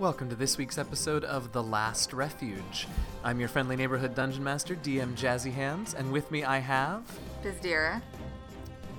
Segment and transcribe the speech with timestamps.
[0.00, 2.88] Welcome to this week's episode of The Last Refuge.
[3.22, 7.02] I'm your friendly neighborhood dungeon master, DM Jazzy Hands, and with me I have.
[7.44, 8.00] Byzdera.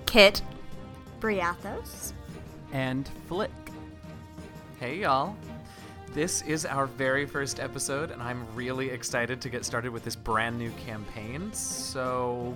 [0.06, 0.44] Kit.
[1.20, 2.14] Briathos.
[2.72, 3.50] and Flik.
[4.80, 5.36] Hey, y'all.
[6.14, 10.16] This is our very first episode, and I'm really excited to get started with this
[10.16, 11.52] brand new campaign.
[11.52, 12.56] So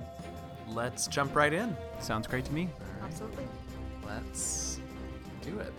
[0.69, 1.75] let's jump right in.
[1.99, 2.69] Sounds great to me.
[3.03, 3.47] Absolutely.
[4.05, 4.79] Let's
[5.41, 5.73] do it.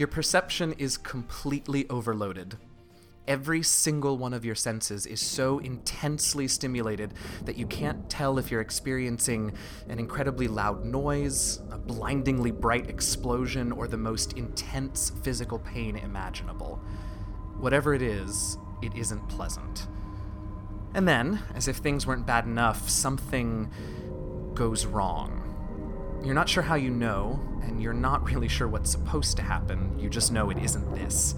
[0.00, 2.56] Your perception is completely overloaded.
[3.28, 7.12] Every single one of your senses is so intensely stimulated
[7.44, 9.52] that you can't tell if you're experiencing
[9.90, 16.82] an incredibly loud noise, a blindingly bright explosion, or the most intense physical pain imaginable.
[17.58, 19.86] Whatever it is, it isn't pleasant.
[20.94, 23.70] And then, as if things weren't bad enough, something
[24.54, 25.39] goes wrong.
[26.22, 29.98] You're not sure how you know, and you're not really sure what's supposed to happen.
[29.98, 31.34] You just know it isn't this.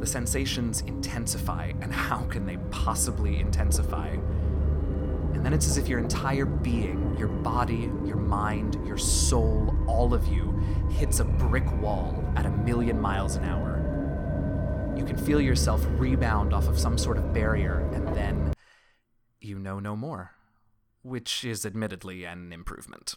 [0.00, 4.08] The sensations intensify, and how can they possibly intensify?
[4.08, 10.12] And then it's as if your entire being, your body, your mind, your soul, all
[10.12, 10.52] of you,
[10.90, 14.94] hits a brick wall at a million miles an hour.
[14.96, 18.52] You can feel yourself rebound off of some sort of barrier, and then
[19.40, 20.32] you know no more,
[21.02, 23.14] which is admittedly an improvement.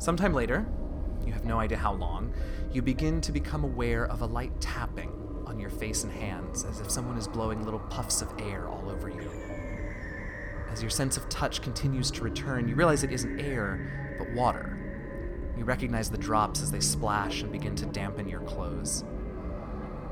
[0.00, 0.66] Sometime later,
[1.26, 2.32] you have no idea how long,
[2.72, 5.12] you begin to become aware of a light tapping
[5.44, 8.88] on your face and hands as if someone is blowing little puffs of air all
[8.88, 9.30] over you.
[10.72, 14.78] As your sense of touch continues to return, you realize it isn't air, but water.
[15.58, 19.04] You recognize the drops as they splash and begin to dampen your clothes.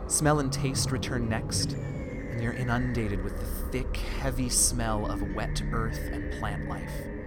[0.07, 5.63] Smell and taste return next, and you're inundated with the thick, heavy smell of wet
[5.73, 7.18] earth and plant life.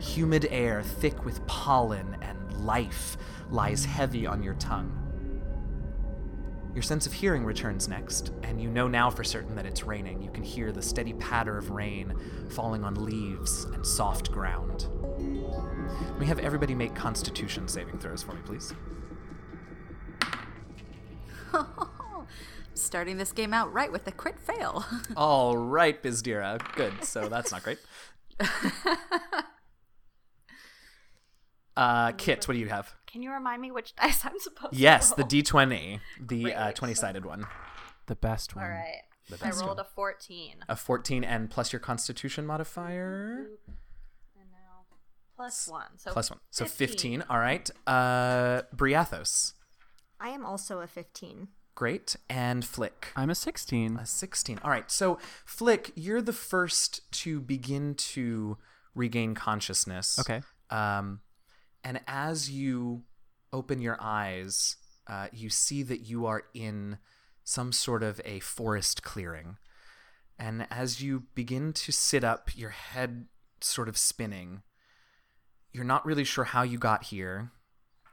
[0.00, 3.16] Humid air, thick with pollen and life,
[3.50, 4.96] lies heavy on your tongue.
[6.74, 10.22] Your sense of hearing returns next, and you know now for certain that it's raining.
[10.22, 12.14] You can hear the steady patter of rain
[12.48, 14.86] falling on leaves and soft ground.
[16.18, 18.72] We have everybody make constitution saving throws for me, please.
[22.74, 24.84] Starting this game out right with a crit fail.
[25.16, 26.60] All right, Bizdira.
[26.74, 27.04] Good.
[27.04, 27.78] So that's not great.
[31.80, 32.94] Uh, Kit, what do you have?
[33.06, 34.78] Can you remind me which dice I'm supposed to?
[34.78, 35.28] Yes, to the roll?
[35.30, 37.46] D20, the Wait, uh, wait, 20 sided one.
[38.06, 38.66] The best one.
[38.66, 39.00] All right.
[39.30, 39.86] The I best rolled one.
[39.86, 40.56] a 14.
[40.68, 43.46] A 14 and plus your constitution modifier.
[44.38, 44.84] And now
[45.36, 45.96] plus one.
[45.96, 46.40] So Plus one.
[46.50, 47.24] So 15.
[47.30, 47.70] All right.
[47.86, 49.54] Uh, Briathos.
[50.20, 51.48] I am also a 15.
[51.74, 52.16] Great.
[52.28, 53.06] And Flik.
[53.16, 53.96] I'm a 16.
[53.96, 54.58] A 16.
[54.62, 54.90] All right.
[54.90, 58.58] So, Flik, you're the first to begin to
[58.94, 60.18] regain consciousness.
[60.18, 60.42] Okay.
[60.68, 61.20] Um,
[61.84, 63.02] and as you
[63.52, 64.76] open your eyes,
[65.06, 66.98] uh, you see that you are in
[67.44, 69.56] some sort of a forest clearing.
[70.38, 73.26] And as you begin to sit up, your head
[73.60, 74.62] sort of spinning,
[75.72, 77.50] you're not really sure how you got here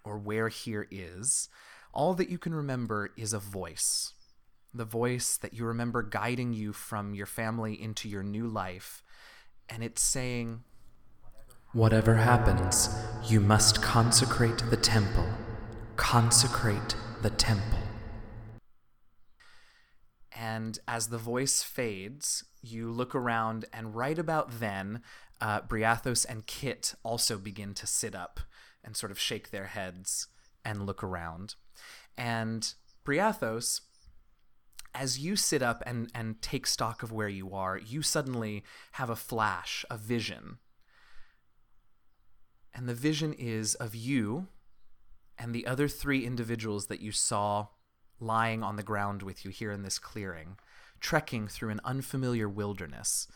[0.03, 1.49] or where here is.
[1.93, 4.13] All that you can remember is a voice.
[4.73, 9.03] The voice that you remember guiding you from your family into your new life.
[9.69, 10.63] And it's saying,
[11.77, 12.89] Whatever happens,
[13.27, 15.27] you must consecrate the temple.
[15.95, 17.77] Consecrate the temple.
[20.35, 25.03] And as the voice fades, you look around, and right about then,
[25.39, 28.39] uh, Briathos and Kit also begin to sit up
[28.83, 30.29] and sort of shake their heads
[30.65, 31.53] and look around.
[32.17, 32.73] And
[33.05, 33.81] Briathos,
[34.95, 39.11] as you sit up and, and take stock of where you are, you suddenly have
[39.11, 40.57] a flash, a vision.
[42.77, 44.47] And the vision is of you
[45.35, 47.67] and the other three individuals that you saw
[48.19, 50.57] lying on the ground with you here in this clearing,
[50.99, 53.27] trekking through an unfamiliar wilderness.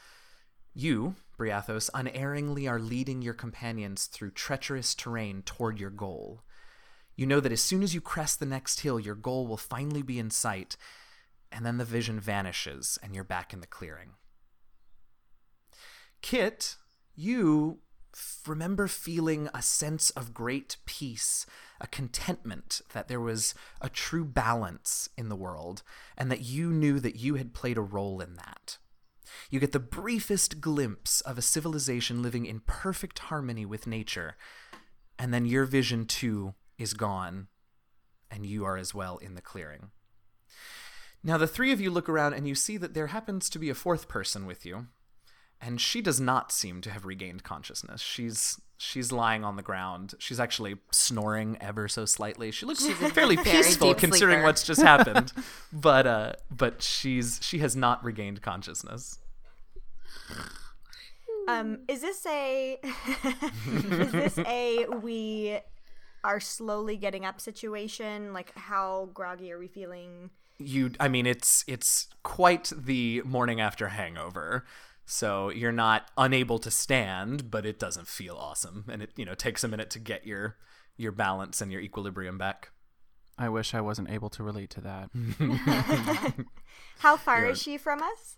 [0.75, 6.44] You, Briathos, unerringly are leading your companions through treacherous terrain toward your goal.
[7.16, 10.04] You know that as soon as you crest the next hill, your goal will finally
[10.04, 10.77] be in sight,
[11.51, 14.12] and then the vision vanishes and you're back in the clearing.
[16.21, 16.75] Kit,
[17.16, 17.80] you
[18.46, 21.46] remember feeling a sense of great peace,
[21.80, 25.84] a contentment that there was a true balance in the world,
[26.18, 28.78] and that you knew that you had played a role in that.
[29.50, 34.36] You get the briefest glimpse of a civilization living in perfect harmony with nature,
[35.18, 37.48] and then your vision too is gone,
[38.30, 39.92] and you are as well in the clearing.
[41.24, 43.69] Now, the three of you look around and you see that there happens to be
[43.69, 44.88] a fourth person with you.
[45.62, 48.02] And she does not seem to have regained consciousness.
[48.02, 50.16] She's she's lying on the ground.
[50.18, 52.52] She's actually snoring ever so slightly.
[52.52, 54.44] She looks fairly peaceful considering sleeper.
[54.44, 55.31] what's just happened.
[55.74, 59.19] but uh but she's she has not regained consciousness.
[61.48, 62.80] Um, is this a
[63.68, 65.60] is this a we
[66.24, 68.34] are slowly getting up situation?
[68.34, 70.31] Like how groggy are we feeling?
[70.57, 74.66] You I mean it's it's quite the morning after hangover.
[75.06, 79.33] So you're not unable to stand, but it doesn't feel awesome and it you know
[79.36, 80.57] takes a minute to get your
[80.98, 82.71] your balance and your equilibrium back.
[83.38, 85.09] I wish I wasn't able to relate to that.
[87.00, 87.51] How far Yeah.
[87.51, 88.38] is she from us?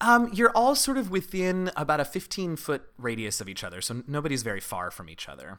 [0.00, 4.02] Um, you're all sort of within about a 15 foot radius of each other, so
[4.06, 5.58] nobody's very far from each other.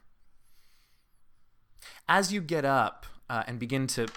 [2.07, 4.07] As you get up uh, and begin to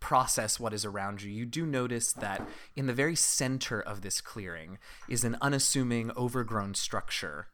[0.00, 2.46] process what is around you, you do notice that
[2.76, 4.78] in the very center of this clearing
[5.08, 7.48] is an unassuming, overgrown structure.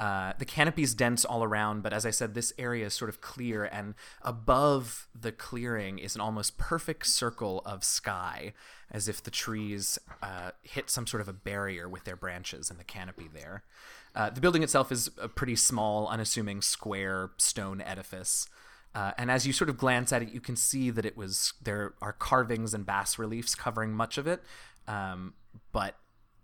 [0.00, 3.20] Uh, the is dense all around, but as I said, this area is sort of
[3.20, 8.54] clear, and above the clearing is an almost perfect circle of sky,
[8.90, 12.80] as if the trees uh, hit some sort of a barrier with their branches and
[12.80, 13.62] the canopy there.
[14.14, 18.48] Uh, the building itself is a pretty small, unassuming square stone edifice.
[18.94, 21.52] Uh, and as you sort of glance at it, you can see that it was
[21.62, 24.42] there are carvings and bas reliefs covering much of it,
[24.88, 25.34] um,
[25.72, 25.94] but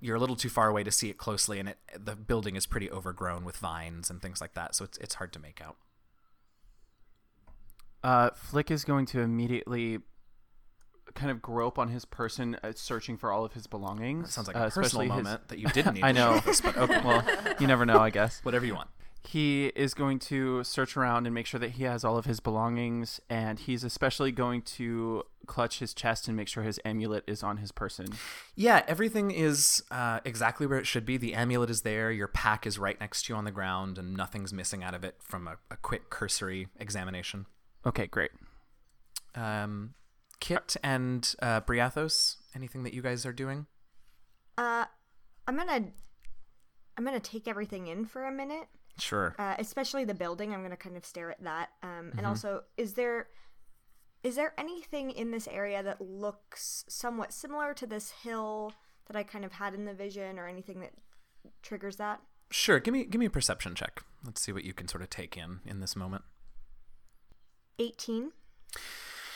[0.01, 2.65] you're a little too far away to see it closely, and it the building is
[2.67, 5.77] pretty overgrown with vines and things like that, so it's it's hard to make out.
[8.05, 9.99] Uh, Flik is going to immediately
[11.15, 14.27] kind of grope on his person, uh, searching for all of his belongings.
[14.27, 16.05] That sounds like uh, a personal especially his- moment that you didn't need.
[16.05, 16.35] I know.
[16.35, 17.25] with us, but okay, well,
[17.59, 18.39] you never know, I guess.
[18.45, 18.89] whatever you want.
[19.27, 22.39] He is going to search around and make sure that he has all of his
[22.39, 27.43] belongings, and he's especially going to clutch his chest and make sure his amulet is
[27.43, 28.07] on his person.
[28.55, 31.17] Yeah, everything is uh, exactly where it should be.
[31.17, 32.13] The amulet is there.
[32.13, 35.03] Your pack is right next to you on the ground, and nothing's missing out of
[35.03, 37.47] it from a, a quick cursory examination.
[37.85, 38.31] Okay, great.
[39.35, 39.95] Um,
[40.41, 43.67] Kit and uh, Briathos, anything that you guys are doing?
[44.57, 44.85] Uh,
[45.47, 45.87] I'm gonna
[46.97, 48.69] I'm gonna take everything in for a minute.
[48.99, 49.35] Sure.
[49.39, 50.55] uh, especially the building.
[50.55, 51.71] I'm gonna kind of stare at that.
[51.83, 52.19] Um, Mm-hmm.
[52.19, 53.29] and also, is there
[54.23, 58.73] is there anything in this area that looks somewhat similar to this hill
[59.07, 60.93] that I kind of had in the vision, or anything that
[61.63, 62.21] triggers that?
[62.51, 62.81] Sure.
[62.81, 64.03] Give me give me a perception check.
[64.25, 66.25] Let's see what you can sort of take in in this moment.
[67.79, 68.33] 18.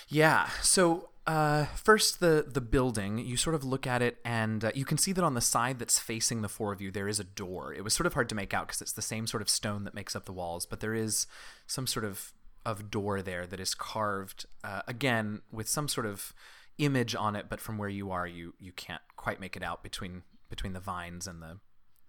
[0.09, 0.49] Yeah.
[0.63, 3.19] So uh, first, the the building.
[3.19, 5.79] You sort of look at it, and uh, you can see that on the side
[5.79, 7.73] that's facing the four of you, there is a door.
[7.73, 9.85] It was sort of hard to make out because it's the same sort of stone
[9.85, 11.29] that makes up the walls, but there is
[11.69, 12.33] some sort of
[12.67, 16.35] of door there that is carved uh, again with some sort of
[16.79, 17.47] image on it.
[17.49, 20.81] But from where you are, you you can't quite make it out between between the
[20.81, 21.61] vines and the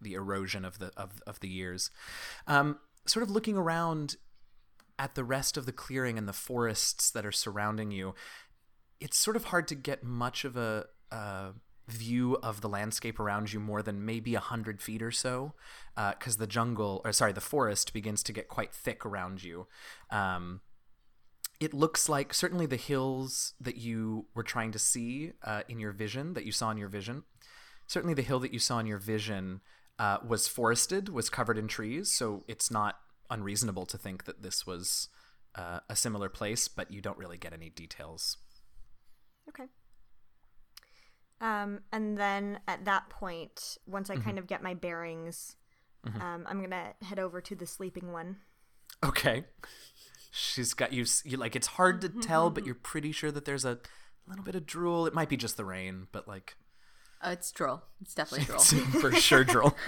[0.02, 1.92] the erosion of the of of the years.
[2.48, 4.16] Um, sort of looking around
[4.98, 8.14] at the rest of the clearing and the forests that are surrounding you,
[9.02, 11.50] it's sort of hard to get much of a, a
[11.88, 15.54] view of the landscape around you more than maybe a hundred feet or so,
[15.96, 19.68] because the jungle, or sorry, the forest begins to get quite thick around you.
[20.10, 20.62] Um,
[21.60, 25.92] it looks like certainly the hills that you were trying to see uh, in your
[25.92, 27.24] vision, that you saw in your vision,
[27.88, 29.62] certainly the hill that you saw in your vision
[30.00, 34.66] uh, was forested, was covered in trees, so it's not unreasonable to think that this
[34.66, 35.10] was
[35.56, 38.38] uh, a similar place, but you don't really get any details.
[39.50, 39.66] Okay.
[41.40, 45.56] Um, and then at that point, once I kind of get my bearings,
[46.06, 48.38] um, I'm gonna head over to the sleeping one.
[49.04, 49.46] Okay.
[50.32, 53.66] She's got you, you like it's hard to tell, but you're pretty sure that there's
[53.66, 53.80] a
[54.28, 55.08] little bit of drool.
[55.08, 56.56] It might be just the rain, but like
[57.24, 57.82] Uh, it's drool.
[58.02, 58.60] It's definitely drool.
[59.02, 59.76] for sure drool.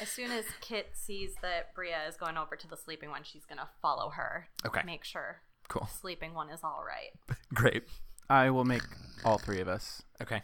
[0.00, 3.44] As soon as Kit sees that Bria is going over to the sleeping one, she's
[3.44, 4.48] gonna follow her.
[4.64, 4.82] Okay.
[4.84, 5.88] Make sure Cool.
[5.92, 7.36] the sleeping one is all right.
[7.54, 7.84] Great.
[8.30, 8.82] I will make
[9.24, 10.02] all three of us.
[10.22, 10.42] Okay.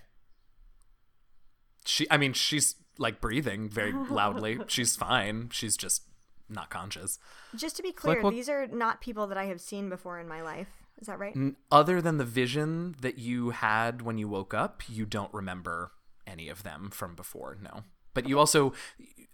[1.84, 4.58] She I mean, she's like breathing very loudly.
[4.68, 5.48] She's fine.
[5.52, 6.02] She's just
[6.48, 7.18] not conscious.
[7.56, 10.28] Just to be clear, what- these are not people that I have seen before in
[10.28, 10.68] my life.
[11.00, 11.36] Is that right?
[11.72, 15.90] Other than the vision that you had when you woke up, you don't remember
[16.26, 17.58] any of them from before.
[17.60, 17.82] No,
[18.14, 18.72] but you also,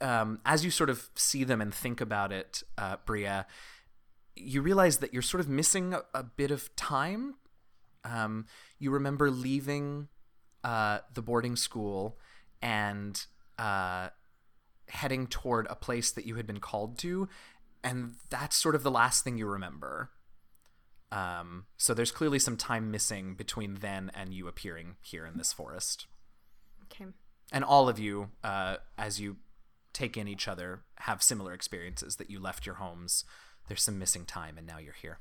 [0.01, 3.47] um, as you sort of see them and think about it, uh, Bria,
[4.37, 7.35] you realize that you're sort of missing a, a bit of time.
[8.05, 8.47] Um,
[8.79, 10.09] you remember leaving
[10.65, 12.19] uh, the boarding school
[12.63, 13.25] and
[13.59, 14.09] uh,
[14.89, 17.29] heading toward a place that you had been called to,
[17.83, 20.11] and that's sort of the last thing you remember.
[21.13, 25.53] Um, so there's clearly some time missing between then and you appearing here in this
[25.53, 26.07] forest.
[26.85, 27.07] Okay.
[27.53, 29.37] and all of you, uh, as you
[29.93, 33.25] take in each other, have similar experiences that you left your homes.
[33.71, 35.21] There's some missing time, and now you're here.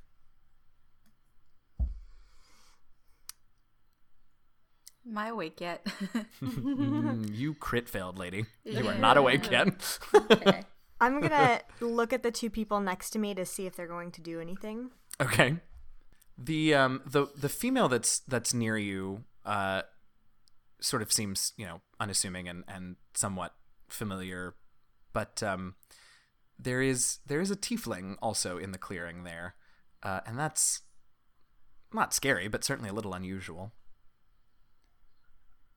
[5.08, 5.86] Am I awake yet?
[6.42, 8.48] Mm, you crit failed, lady.
[8.66, 10.00] You are not awake yet.
[10.16, 10.64] okay.
[11.00, 14.10] I'm gonna look at the two people next to me to see if they're going
[14.14, 14.90] to do anything.
[15.22, 15.58] Okay.
[16.36, 19.84] The um the the female that's that's near you uh
[20.82, 23.54] sort of seems, you know, unassuming and and somewhat
[23.90, 24.56] familiar,
[25.14, 25.76] but um
[26.60, 29.56] there is there is a tiefling also in the clearing there.
[30.04, 30.82] Uh and that's
[31.94, 33.72] not scary, but certainly a little unusual.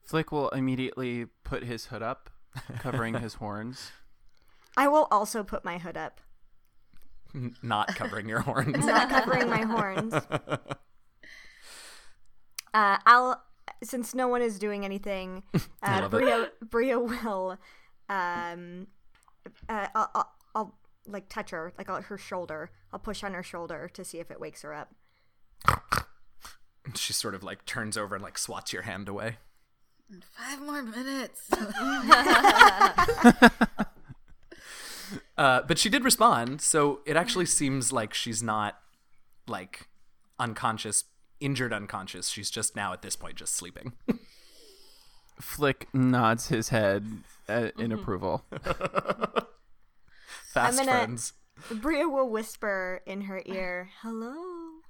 [0.08, 2.28] Flik will immediately put his hood up,
[2.80, 3.92] covering his horns.
[4.76, 6.20] I will also put my hood up,
[7.34, 8.84] N- Not covering your horns.
[8.86, 10.14] not covering my horns.
[12.74, 13.42] Uh, I'll
[13.84, 15.42] since no one is doing anything,
[15.82, 16.20] I uh, love it.
[16.20, 17.58] Bria, Bria will,
[18.08, 18.86] um,
[19.68, 20.74] uh, I'll, I'll, I'll
[21.06, 22.70] like touch her, like on her shoulder.
[22.92, 24.94] I'll push on her shoulder to see if it wakes her up.
[26.94, 29.36] she sort of like turns over and like swats your hand away.
[30.32, 31.48] Five more minutes.
[35.36, 38.78] Uh, but she did respond, so it actually seems like she's not
[39.46, 39.88] like
[40.38, 41.04] unconscious,
[41.40, 42.28] injured unconscious.
[42.28, 43.92] She's just now at this point just sleeping.
[45.40, 47.06] Flik nods his head
[47.48, 48.44] uh, in approval.
[50.52, 51.32] Fast gonna- friends.
[51.70, 54.80] Bria will whisper in her ear, "Hello."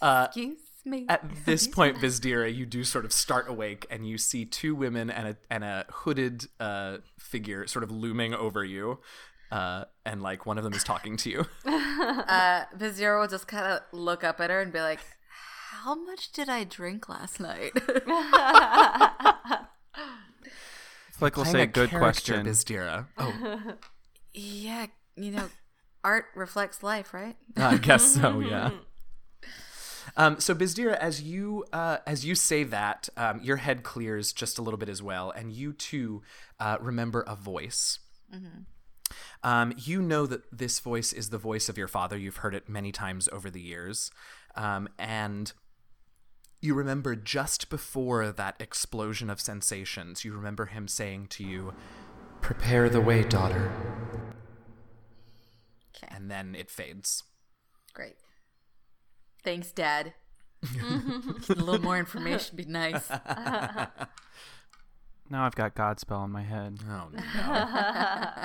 [0.00, 1.06] Uh, Excuse me.
[1.08, 5.10] At this point, Byzdera, you do sort of start awake and you see two women
[5.10, 9.00] and a and a hooded uh, figure sort of looming over you.
[9.50, 11.46] Uh, and like one of them is talking to you.
[12.28, 15.00] Uh, Vizira will just kind of look up at her and be like,
[15.70, 17.72] "How much did I drink last night?"
[21.18, 23.06] Flik will say, a "Good question." Byzdera.
[23.18, 23.60] Oh,
[24.34, 25.48] yeah, you know,
[26.04, 27.36] art reflects life, right?
[27.56, 28.40] I guess so.
[28.48, 28.70] Yeah.
[30.16, 34.58] Um, so Byzdera, as you uh, as you say that, um, your head clears just
[34.58, 36.22] a little bit as well, and you too
[36.58, 37.98] uh, remember a voice.
[39.42, 42.18] Um, you know that this voice is the voice of your father.
[42.18, 44.10] You've heard it many times over the years,
[44.56, 45.52] um, and
[46.60, 50.24] you remember just before that explosion of sensations.
[50.24, 51.72] You remember him saying to you,
[52.40, 53.72] "Prepare the way, daughter,"
[55.96, 57.24] Okay, and then it fades.
[57.92, 58.16] great.
[59.44, 60.14] Thanks, Dad.
[61.48, 63.08] a little more information would be nice.
[65.30, 66.78] Now I've got Godspell in my head.
[66.88, 68.44] Oh no.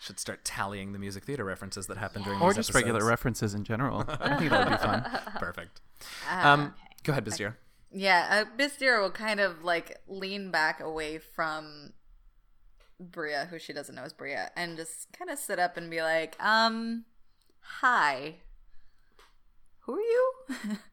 [0.00, 3.52] Should start tallying the music theater references that happened during Or these just regular references
[3.54, 4.04] in general.
[4.08, 5.04] I think that would be fun.
[5.38, 5.80] Perfect.
[6.28, 7.56] Ah, Um, go ahead, Bizir.
[7.90, 11.92] Yeah, uh, will kind of like lean back away from
[12.98, 16.00] Bria, who she doesn't know is Bria, and just kind of sit up and be
[16.00, 17.04] like, um,
[17.60, 18.36] hi.
[19.80, 20.32] Who are you?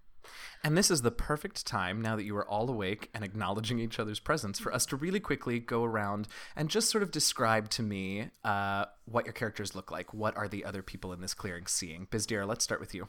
[0.64, 3.98] And this is the perfect time, now that you are all awake and acknowledging each
[3.98, 7.84] other's presence, for us to really quickly go around and just sort of describe to
[7.84, 10.14] me uh, what your characters look like.
[10.14, 12.08] What are the other people in this clearing seeing?
[12.08, 13.08] Byzdera, let's start with you.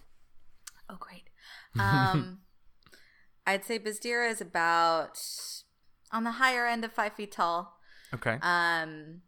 [0.88, 1.24] oh, great.
[1.78, 2.38] Um,
[3.50, 5.20] I'd say Byzdera is about
[6.12, 7.78] on the higher end of five feet tall.
[8.14, 8.38] Okay.
[8.42, 9.22] Um,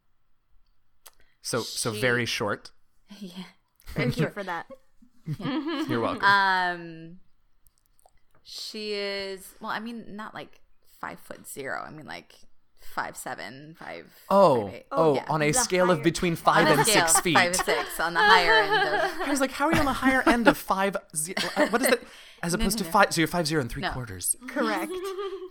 [1.43, 2.71] so so very short.
[3.19, 3.45] yeah.
[3.89, 4.67] Thank you for that.
[5.89, 6.25] You're welcome.
[6.25, 7.17] Um,
[8.45, 9.71] she is well.
[9.71, 10.61] I mean, not like
[11.01, 11.83] five foot zero.
[11.85, 12.35] I mean, like
[12.93, 14.07] five seven, five.
[14.29, 14.87] oh, five, eight.
[14.93, 15.25] oh, yeah.
[15.29, 17.35] on a The scale of higher- between five On a and scale, six feet.
[17.35, 19.21] Five and six on the higher end of.
[19.27, 20.97] I was like, how are you on the higher end of five?
[21.17, 22.01] Ze- uh, what is that?
[22.43, 22.91] As opposed no, to no.
[22.91, 23.91] five, so you're five zero and three No.
[23.93, 24.37] quarters.
[24.49, 24.91] Correct.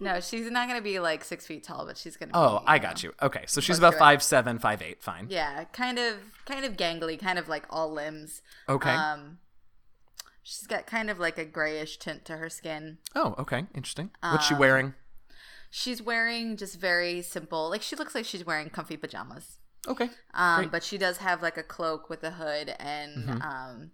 [0.02, 2.32] No, she's not gonna be like six feet tall, but she's gonna.
[2.34, 3.16] Oh, be, I you got know, you.
[3.22, 4.00] Okay, so she's Close about to it.
[4.00, 5.04] five seven, five eight.
[5.04, 5.28] Fine.
[5.30, 6.16] Yeah, kind of,
[6.48, 8.42] kind of gangly, kind of like all limbs.
[8.68, 8.90] Okay.
[8.90, 9.38] Um,
[10.42, 12.98] she's got kind of like a grayish tint to her skin.
[13.16, 13.66] oh, okay.
[13.76, 14.10] Interesting.
[14.22, 14.96] What's Um, she wearing?
[15.72, 19.58] She's wearing just very simple, like she looks like she's wearing comfy pajamas.
[19.88, 20.10] Okay.
[20.34, 20.72] Um, Great.
[20.72, 23.42] but she does have like a cloak with a hood, and Mhm.
[23.42, 23.92] um,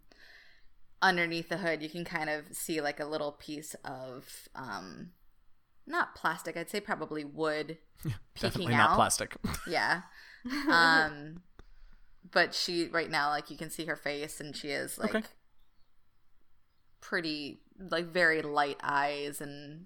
[1.01, 5.11] underneath the hood, you can kind of see like a little piece of um,
[5.85, 6.57] not plastic.
[6.57, 7.77] I'd say probably wood
[8.39, 8.95] Definitely peeking not out.
[8.95, 9.35] plastic.
[9.67, 10.01] Yeah.
[10.69, 11.41] Um,
[12.31, 15.27] but she right now, like you can see her face, and she is like Okay.
[17.01, 19.85] pretty, like very light eyes and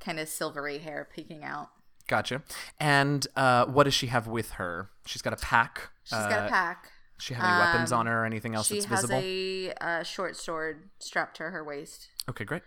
[0.00, 1.70] kind of silvery hair peeking out.
[2.08, 2.42] gotcha.
[2.78, 4.90] And uh, what does she have with her?
[5.06, 5.90] She's got a pack.
[6.04, 6.92] She's got Uh, a pack.
[7.18, 9.20] She have any weapons Um, on her or anything else that's visible?
[9.20, 9.86] She that's has visible?
[9.96, 12.62] a uh, short sword strapped to her waist, Okay, great.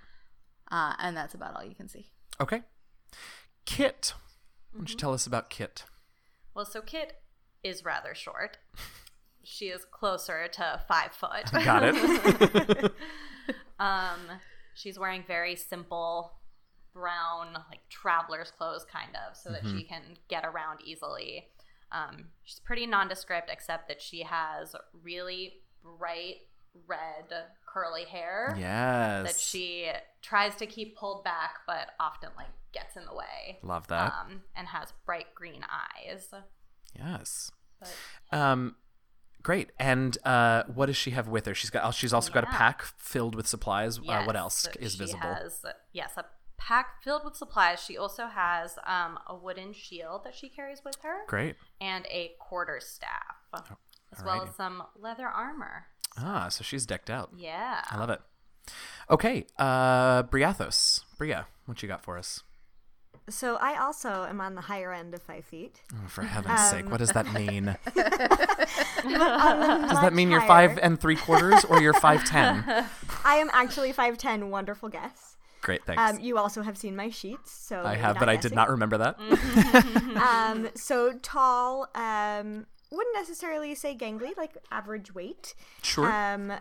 [0.71, 2.09] uh, and that's about all you can see.
[2.41, 2.63] Okay.
[3.65, 4.13] Kit,
[4.71, 5.83] Why don't you tell us about Kit?
[6.55, 7.21] Well, so Kit
[7.63, 8.57] is rather short.
[9.43, 11.51] She is closer to five foot.
[11.63, 12.91] Got it.
[13.79, 14.19] Um,
[14.73, 16.33] she's wearing very simple
[16.93, 21.47] brown, like traveler's clothes, kind of, so that she can get around easily.
[21.91, 25.53] Um, she's pretty nondescript, except that she has really
[25.83, 26.37] bright
[26.87, 27.25] red
[27.65, 29.25] curly hair yes.
[29.25, 29.89] that she
[30.21, 33.59] tries to keep pulled back, but often like gets in the way.
[33.63, 34.13] Love that.
[34.13, 36.31] Um, and has bright green eyes.
[36.95, 37.51] yes.
[37.79, 37.95] But
[38.31, 38.75] Um,
[39.41, 39.71] great.
[39.79, 41.55] And uh, what does she have with her?
[41.55, 41.85] She's got.
[41.85, 43.97] oh, She's also got a pack filled with supplies.
[43.99, 45.21] uh, what else is she visible?
[45.21, 46.25] Has, yes, a
[46.59, 47.81] pack filled with supplies.
[47.81, 51.55] She also has um, a wooden shield that she carries with her, Great.
[51.81, 53.37] and a quarter staff,
[54.15, 54.49] as well alrighty.
[54.49, 55.85] as some leather armor.
[56.17, 57.31] Ah, so she's decked out.
[57.37, 57.81] Yeah.
[57.89, 58.19] I love it.
[59.09, 61.01] Okay, uh, Briathos.
[61.17, 62.43] Bria, what you got for us?
[63.29, 65.81] So I also am on the higher end of five feet.
[65.93, 67.75] Oh, for heaven's sake, Um, what does that mean?
[67.95, 67.95] Does
[69.03, 72.63] Does that mean you're five and three quarters or you're five ten?
[73.23, 74.49] I am actually five ten.
[74.49, 75.37] Wonderful guess.
[75.61, 76.01] Great, thanks.
[76.01, 78.97] Um, you also have seen my sheets, so I have, but I did not remember
[78.97, 79.19] that.
[80.19, 81.87] Um, so tall.
[81.95, 85.53] Um, wouldn't necessarily say gangly, like average weight.
[85.81, 86.11] Sure.
[86.11, 86.51] Um,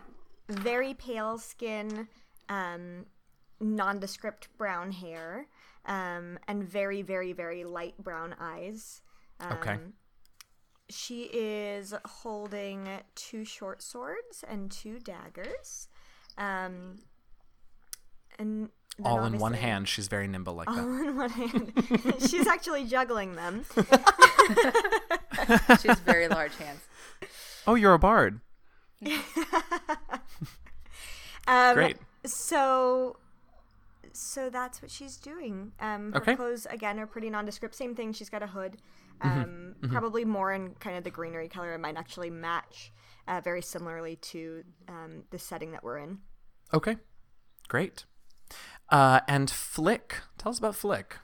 [0.47, 2.07] very pale skin.
[2.47, 3.05] Um,
[3.59, 5.47] nondescript brown hair.
[5.85, 9.01] Um, and very, very, very light brown eyes.
[9.39, 9.77] Um, Okay.
[10.91, 15.87] She is holding two short swords and two daggers.
[16.37, 16.99] Um,
[18.39, 18.69] and then
[19.03, 19.87] All in one hand.
[19.87, 20.81] She's very nimble like all that.
[20.83, 21.73] All in one hand.
[22.29, 23.65] She's actually juggling them.
[25.81, 26.81] She has very large hands.
[27.65, 28.41] Oh, you're a bard.
[31.47, 31.97] Um, Great.
[32.25, 33.17] So,
[34.11, 35.71] so that's what she's doing.
[35.79, 36.35] Um, her Okay.
[36.35, 37.73] clothes again are pretty nondescript.
[37.75, 38.13] Same thing.
[38.13, 38.77] She's got a hood.
[39.23, 39.41] Mm-hmm.
[39.83, 41.73] Um, Probably more in kind of the greenery color.
[41.73, 42.91] It might actually match
[43.27, 46.19] uh, very similarly to um, the setting that we're in.
[46.73, 46.97] Okay,
[47.67, 48.05] great.
[48.89, 50.21] Uh, and Flik.
[50.37, 51.17] Tell us about Flik.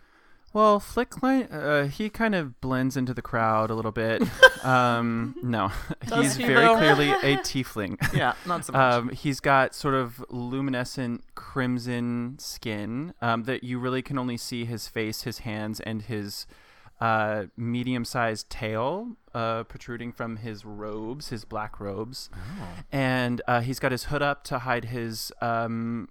[0.55, 4.23] Well, Flik, uh, he kind of blends into the crowd a little bit.
[4.63, 5.69] um, no,
[6.13, 6.77] he's he, very though?
[6.77, 7.97] clearly a tiefling.
[8.15, 8.93] Yeah, not so much.
[8.93, 14.63] Um, he's got sort of luminescent crimson skin um, that you really can only see
[14.63, 16.47] his face, his hands, and his
[17.01, 22.29] uh, medium-sized tail uh, protruding from his robes, his black robes.
[22.93, 26.07] And uh, he's got his hood up to hide his um,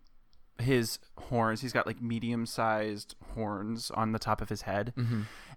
[0.59, 1.61] his horns.
[1.61, 4.93] He's got like medium-sized horns on the top of his head.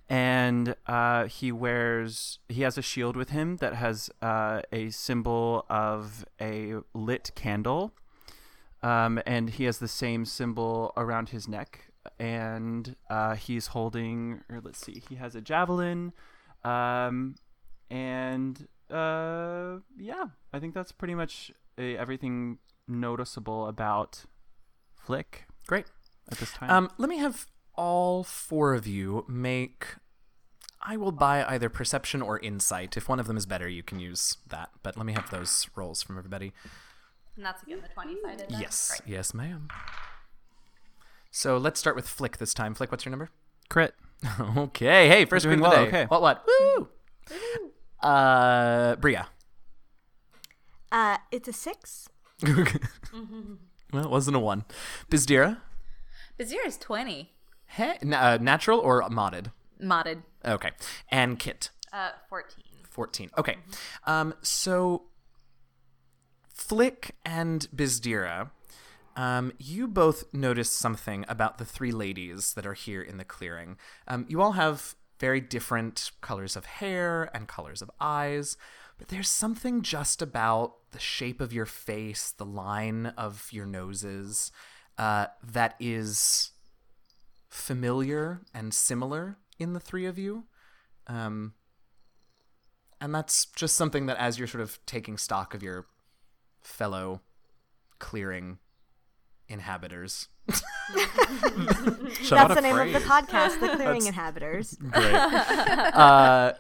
[0.10, 5.66] And uh, he wears he has a shield with him that has uh, a symbol
[5.70, 7.94] of a lit candle.
[8.82, 11.92] Um, and he has the same symbol around his neck.
[12.20, 16.14] And uh, he's holding or let's see he has a javelin.
[16.64, 17.36] Um,
[17.90, 22.58] and uh, yeah i think that's pretty much uh, everything
[22.88, 24.24] noticeable about
[25.08, 25.86] flik Great.
[26.32, 29.96] at this time Um, let me have all four of you make.
[30.82, 32.98] I will buy either perception or insight.
[32.98, 34.70] If one of them is better, you can use that.
[34.84, 36.54] But let me have those rolls from everybody.
[37.36, 38.46] And that's again the 20 sided.
[38.50, 39.02] Yes.
[39.06, 39.68] Yes, ma'am.
[41.32, 42.74] So let's start with Flik this time.
[42.76, 43.30] Flik, what's your number?
[43.70, 43.94] crit
[44.58, 45.08] okay.
[45.10, 45.88] Hey, 1st doing crit of the well, day.
[45.90, 46.06] okay.
[46.06, 46.22] What?
[46.22, 46.46] What?
[46.48, 46.88] Woo!
[48.02, 49.28] Uh, Bria.
[50.92, 52.08] Uh, it's a six.
[53.94, 54.66] well, it wasn't a one.
[55.10, 55.58] Byzdera.
[56.38, 57.32] Bazir is 20.
[57.68, 59.52] Hey, na- uh, natural or modded?
[59.82, 60.24] Modded.
[60.46, 60.72] Okay.
[61.10, 61.70] And Kit.
[61.92, 62.64] Uh, 14.
[62.90, 63.30] 14.
[63.38, 63.58] Okay.
[64.06, 65.04] Um, so
[66.56, 68.50] Flik and Byzdera,
[69.16, 73.78] um, you both noticed something about the three ladies that are here in the clearing.
[74.08, 78.58] Um, you all have very different colors of hair and colors of eyes,
[78.98, 84.52] but there's something just about the shape of your face, the line of your noses,
[84.98, 86.52] uh, that is
[87.50, 90.46] familiar and similar in the three of you.
[91.08, 91.54] Um,
[93.00, 95.86] and that's just something that as you're sort of taking stock of your
[96.62, 97.22] fellow
[98.00, 98.58] clearing
[99.48, 100.28] inhabitors
[100.96, 104.74] That's the name of the podcast, The Clearing Inhabitors.
[104.76, 105.14] Great.
[105.14, 106.54] uh,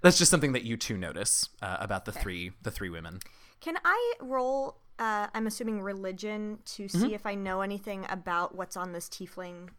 [0.00, 3.20] that's just something that you two notice uh, about the three the three women.
[3.60, 4.78] Can I roll?
[4.98, 9.70] Uh, I'm assuming religion to see if I know anything about what's on this tiefling,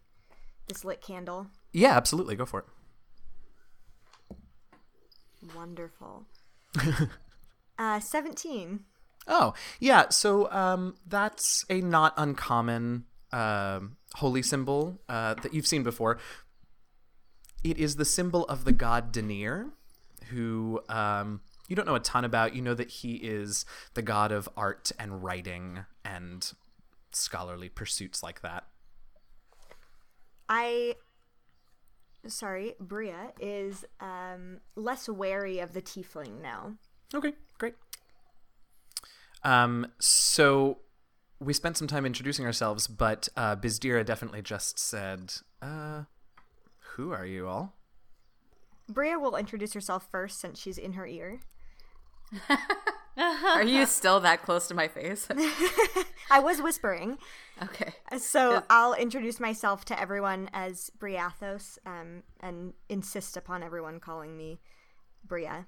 [0.66, 1.46] this lit candle.
[1.72, 2.36] Yeah, absolutely.
[2.36, 4.36] Go for it.
[5.54, 6.26] Wonderful.
[7.78, 8.80] uh, seventeen.
[9.26, 10.08] Oh, yeah.
[10.10, 16.18] So um, that's a not uncommon um holy symbol uh, that you've seen before.
[17.64, 19.70] it is the symbol of the god Deneir,
[20.30, 22.54] who um, you don't know a ton about.
[22.54, 26.52] You know that he is the god of art and writing and
[27.10, 28.64] scholarly pursuits like that.
[30.48, 30.94] I
[32.26, 36.74] sorry, Bria is um, less wary of the tiefling now.
[37.12, 37.74] Okay, great.
[39.42, 40.78] Um, so
[41.40, 46.04] we spent some time introducing ourselves, but uh, Byzdera definitely just said, uh,
[46.94, 47.74] "Who are you all?"
[48.88, 51.40] Bria will introduce herself first since she's in her ear.
[53.16, 55.28] Are you still that close to my face?
[56.30, 57.18] I was whispering,
[57.62, 57.92] okay.
[58.18, 64.60] so I'll introduce myself to everyone as Briathos um, and insist upon everyone calling me
[65.24, 65.66] Bria.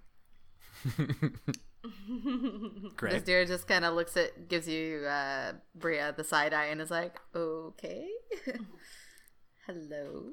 [2.96, 3.24] Great.
[3.24, 6.90] Deer just kind of looks at, gives you uh, Bria the side eye and is
[6.90, 8.06] like, okay.
[9.66, 10.30] Hello.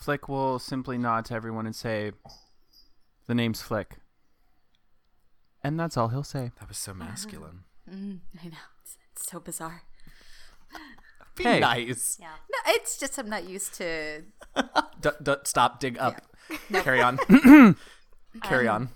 [0.00, 2.12] Flik will simply nod to everyone and say,
[3.26, 3.98] "The name's Flik,"
[5.62, 6.50] and that's all he'll say.
[6.58, 7.60] That was so masculine.
[7.88, 8.56] Mm, I know.
[8.82, 9.82] It's, it's so bizarre.
[11.36, 11.60] Be Hey.
[11.60, 12.16] nice.
[12.18, 12.28] Yeah.
[12.50, 14.22] No, it's just I'm not used to.
[15.00, 15.80] D- d- stop.
[15.80, 16.22] Dig up.
[16.72, 17.18] Carry on.
[18.42, 18.88] Carry on.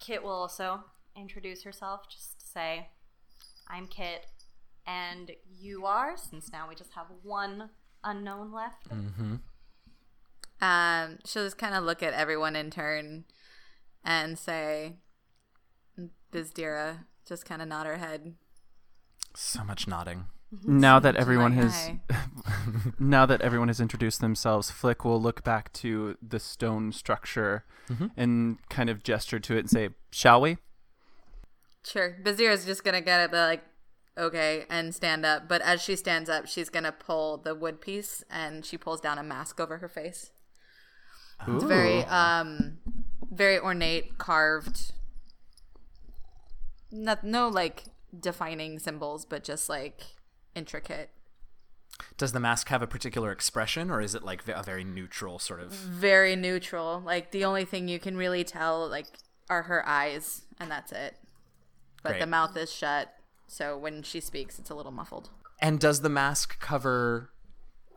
[0.00, 0.82] Kit will also
[1.16, 2.88] introduce herself just to say,
[3.68, 4.26] I'm Kit,
[4.86, 7.70] and you are, since now we just have one
[8.04, 8.88] unknown left.
[8.90, 9.36] Mm-hmm.
[10.60, 13.24] Um, she'll just kind of look at everyone in turn
[14.04, 14.96] and say,
[16.32, 18.34] Byzdera, just kind of nod her head.
[19.34, 20.26] So much nodding.
[20.54, 20.80] Mm-hmm.
[20.80, 21.90] Now that everyone Like, has
[22.98, 28.08] now that everyone has introduced themselves, Flik will look back to the stone structure mm-hmm.
[28.16, 30.58] and kind of gesture to it and say, "Shall we?"
[31.84, 32.16] Sure.
[32.22, 33.64] Bazira's just gonna get it, be like,
[34.16, 35.48] okay, and stand up.
[35.48, 39.18] But as she stands up, she's gonna pull the wood piece and she pulls down
[39.18, 40.30] a mask over her face.
[41.48, 42.78] It's very, um,
[43.30, 44.92] very ornate, carved.
[46.92, 47.84] No, no, like
[48.18, 50.02] defining symbols, but just like
[50.54, 51.10] intricate.
[52.16, 55.60] Does the mask have a particular expression, or is it like a very neutral sort
[55.60, 55.72] of?
[55.72, 57.02] Very neutral.
[57.04, 59.06] Like the only thing you can really tell, like,
[59.48, 61.16] are her eyes, and that's it.
[62.02, 62.20] But Great.
[62.20, 63.14] the mouth is shut,
[63.46, 65.30] so when she speaks, it's a little muffled.
[65.60, 67.30] And does the mask cover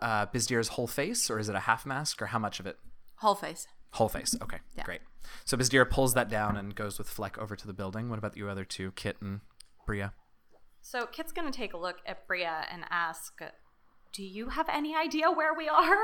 [0.02, 2.78] uh, Byzdera's whole face, or is it a half mask, or how much of it?
[3.18, 3.68] Whole face.
[3.92, 4.36] Whole face.
[4.42, 4.84] Okay, Yeah.
[4.84, 5.02] great.
[5.46, 8.10] So Byzdera pulls that down and goes with Flik over to the building.
[8.10, 9.40] What about you other two, Kit and
[9.88, 10.14] Bria?
[10.82, 13.40] So Kit's going to take a look at Bria and ask,
[14.14, 15.98] Do you have any idea where we are?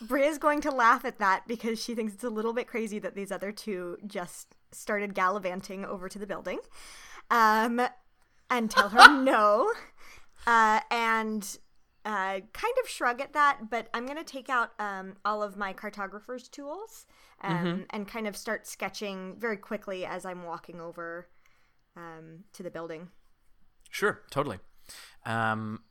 [0.00, 3.14] Bria's going to laugh at that because she thinks it's a little bit crazy that
[3.14, 6.58] these other two just started gallivanting over to the building.
[7.30, 7.80] Um,
[8.48, 9.72] and tell her no.
[10.46, 11.58] Uh, and
[12.04, 15.56] uh, kind of shrug at that, but I'm going to take out um, all of
[15.56, 17.06] my cartographer's tools
[17.42, 21.28] um, and kind of start sketching very quickly as I'm walking over
[21.96, 23.08] um, to the building.
[23.90, 24.58] Sure, totally.
[25.26, 25.82] Um,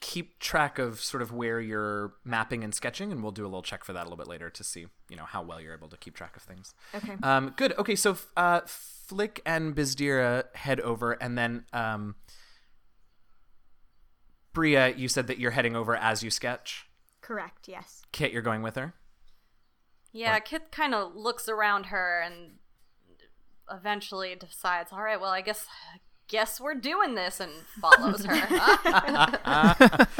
[0.00, 3.62] keep track of sort of where you're mapping and sketching, and we'll do a little
[3.62, 5.88] check for that a little bit later to see, you know, how well you're able
[5.88, 6.74] to keep track of things.
[6.94, 7.14] Okay.
[7.22, 7.76] Um, good.
[7.78, 12.14] Okay, so uh, Flik and Byzdera head over, and then um,
[14.52, 16.86] Bria, you said that you're heading over as you sketch.
[17.20, 18.02] Correct, yes.
[18.10, 18.94] Kit, you're going with her.
[20.12, 22.52] Yeah, Kit kind of looks around her and
[23.70, 25.66] eventually decides, All right, well, I guess.
[26.30, 30.06] Guess we're doing this and follows her.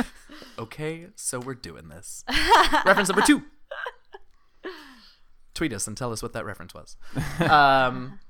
[0.58, 2.22] Okay, so we're doing this.
[2.84, 3.44] reference number two.
[5.54, 6.96] Tweet us and tell us what that reference was.
[7.40, 8.20] Um,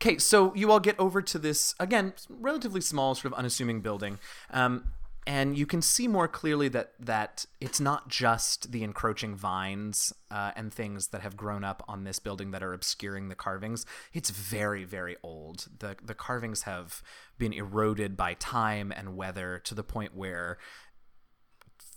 [0.00, 4.18] okay, so you all get over to this again, relatively small, sort of unassuming building,
[4.50, 4.92] um,
[5.26, 10.50] and you can see more clearly that that it's not just the encroaching vines uh,
[10.56, 13.86] and things that have grown up on this building that are obscuring the carvings.
[14.12, 15.68] It's very, very old.
[15.78, 17.02] the The carvings have
[17.38, 20.58] been eroded by time and weather to the point where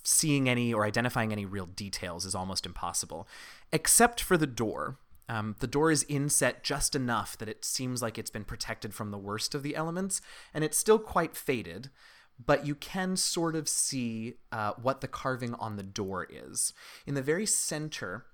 [0.03, 3.27] seeing any or identifying any real details is almost impossible,
[3.71, 4.99] except for the door.
[5.27, 9.09] Um, the door is inset just enough that it seems like it's been protected from
[9.09, 10.21] the worst of the elements,
[10.53, 11.89] and it's still quite faded,
[12.43, 16.73] but you can sort of see uh, what the carving on the door is.
[17.05, 18.25] In the very center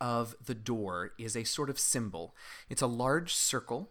[0.00, 2.34] of the door is a sort of symbol.
[2.68, 3.90] It's a large circle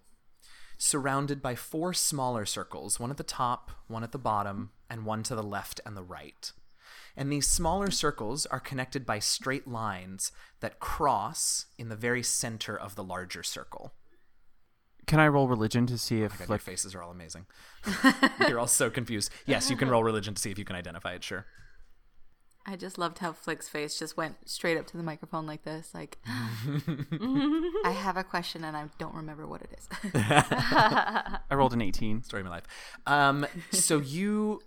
[0.78, 5.22] surrounded by four smaller circles, one at the top, one at the bottom, and one
[5.24, 6.52] to the left and the right.
[7.16, 12.76] And these smaller circles are connected by straight lines that cross in the very center
[12.78, 13.94] of the larger circle.
[15.08, 17.46] Can I roll religion to see if God, your faces are all amazing.
[18.48, 19.32] You're all so confused.
[19.46, 21.46] Yes, you can roll religion to see if you can identify it, sure.
[22.66, 25.94] I just loved how Flik's face just went straight up to the microphone like this.
[25.94, 29.88] Like, I have a question and I don't remember what it is.
[30.14, 32.24] I rolled an 18.
[32.24, 32.68] Story of my life.
[33.08, 34.62] Um, so you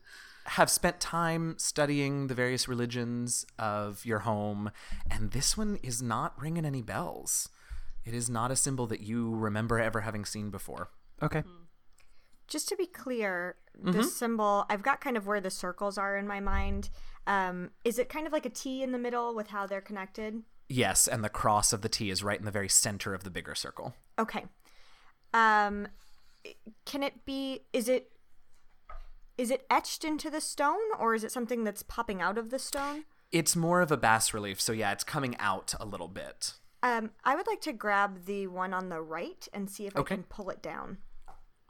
[0.47, 4.70] have spent time studying the various religions of your home,
[5.11, 7.49] and this one is not ringing any bells.
[8.05, 10.90] It is not a symbol that you remember ever having seen before.
[11.23, 11.43] Okay.
[12.47, 16.27] Just to be clear, the symbol, I've got kind of where the circles are in
[16.27, 16.90] my mind.
[17.27, 20.43] Um, is it kind of like a T in the middle with how they're connected?
[20.69, 23.31] Yes, and the cross of the T is right in the very center of the
[23.31, 23.95] bigger circle.
[24.19, 24.45] Okay.
[25.33, 25.88] Um,
[26.85, 27.61] can it be?
[27.73, 28.11] Is it?
[29.37, 32.59] Is it etched into the stone, or is it something that's popping out of the
[32.59, 33.05] stone?
[33.33, 36.55] It's more of a bas relief, so yeah, it's coming out a little bit.
[36.85, 40.14] Um, I would like to grab the one on the right and see if Okay.
[40.14, 40.99] I can pull it down.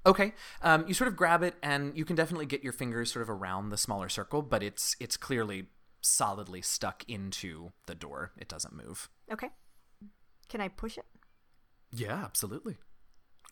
[0.06, 3.22] Okay, um, you sort of grab it, and you can definitely get your fingers sort
[3.22, 5.68] of around the smaller circle, but it's it's clearly
[6.02, 8.32] solidly stuck into the door.
[8.36, 9.08] It doesn't move.
[9.32, 9.48] Okay.
[10.50, 11.06] Can I push it?
[11.90, 12.76] Yeah, absolutely.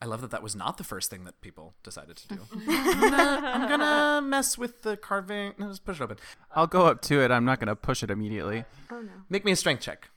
[0.01, 2.39] I love that that was not the first thing that people decided to do.
[2.67, 5.53] I'm, gonna, I'm gonna mess with the carving.
[5.57, 6.17] No, just push it open.
[6.53, 7.31] I'll go up to it.
[7.31, 8.65] I'm not going to push it immediately.
[8.91, 9.11] Oh no.
[9.29, 10.09] Make me a strength check.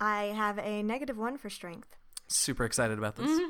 [0.00, 1.96] I have a negative one for strength,
[2.32, 3.40] Super excited about this.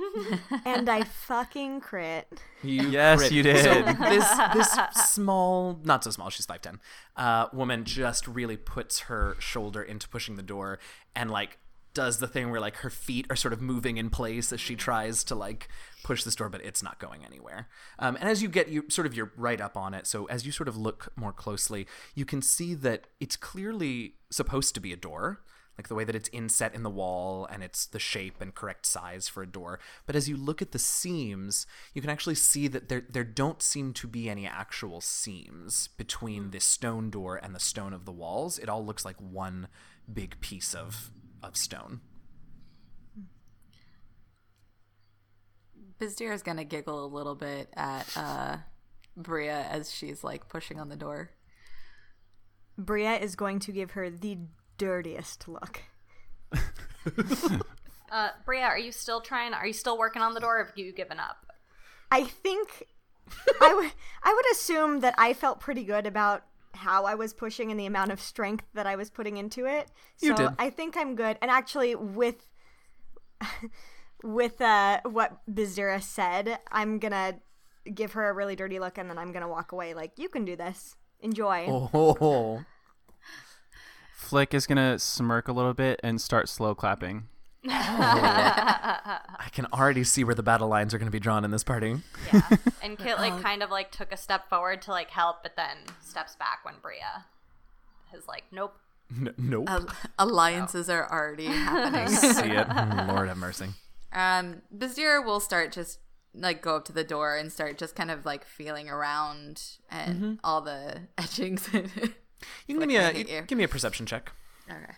[0.64, 2.26] and I fucking crit.
[2.62, 3.32] You Yes, crit.
[3.32, 3.62] you did.
[3.62, 4.78] So this this
[5.10, 6.80] small, not so small, she's five ten.
[7.14, 10.78] Uh, woman just really puts her shoulder into pushing the door
[11.14, 11.58] and like
[11.92, 14.76] does the thing where like her feet are sort of moving in place as she
[14.76, 15.68] tries to like
[16.02, 17.68] push this door, but it's not going anywhere.
[17.98, 20.46] Um, and as you get you sort of you're right up on it, so as
[20.46, 24.90] you sort of look more closely, you can see that it's clearly supposed to be
[24.94, 25.42] a door
[25.80, 28.84] like the way that it's inset in the wall and it's the shape and correct
[28.84, 29.80] size for a door.
[30.04, 33.62] But as you look at the seams, you can actually see that there there don't
[33.62, 38.12] seem to be any actual seams between this stone door and the stone of the
[38.12, 38.58] walls.
[38.58, 39.68] It all looks like one
[40.12, 41.10] big piece of
[41.42, 42.02] of stone.
[45.98, 48.56] Byzdera is gonna giggle a little bit at uh,
[49.16, 51.30] Bria as she's like pushing on the door.
[52.76, 54.38] Bria is going to give her the
[54.80, 55.82] dirtiest look.
[58.10, 59.54] Uh, Bria, are you still trying?
[59.54, 60.58] Are you still working on the door?
[60.58, 61.46] Or have you given up?
[62.10, 62.88] I think
[63.60, 63.92] I would
[64.24, 67.86] I would assume that I felt pretty good about how I was pushing and the
[67.86, 69.92] amount of strength that I was putting into it.
[70.16, 70.48] So You did.
[70.58, 71.38] I think I'm good.
[71.40, 72.48] And actually with
[74.24, 77.38] with uh what Byzdera said, I'm gonna
[77.94, 80.44] give her a really dirty look and then I'm gonna walk away like, you can
[80.44, 80.96] do this.
[81.20, 81.66] Enjoy.
[81.68, 82.64] Oh,
[84.20, 87.28] Flik is going to smirk a little bit and start slow clapping.
[87.66, 87.70] Oh.
[87.72, 91.64] I can already see where the battle lines are going to be drawn in this
[91.64, 91.96] party.
[92.32, 92.42] Yeah.
[92.82, 95.56] And Kit like uh, kind of like took a step forward to like help, but
[95.56, 97.26] then steps back when Bria
[98.16, 98.74] is like, "Nope."
[99.10, 99.68] N- nope.
[99.68, 102.08] Al- alliances are already happening.
[102.08, 102.66] see it.
[102.66, 103.66] Hmm, Lord have mercy.
[104.12, 105.98] Um, Byzdera will start just
[106.32, 110.16] like go up to the door and start just kind of like feeling around and
[110.16, 110.34] mm-hmm.
[110.44, 111.68] all the etchings.
[112.66, 114.32] You can give me I a give me a perception check.
[114.70, 114.94] Okay.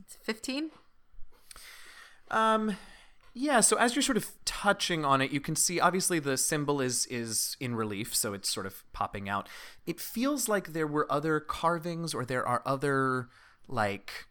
[0.00, 0.70] It's 15.
[2.30, 2.76] Um,
[3.32, 3.60] yeah.
[3.60, 7.06] So as you're sort of touching on it, you can see obviously the symbol is
[7.06, 9.48] is in relief, so it's sort of popping out.
[9.86, 13.28] It feels like there were other carvings, or there are other
[13.68, 14.26] like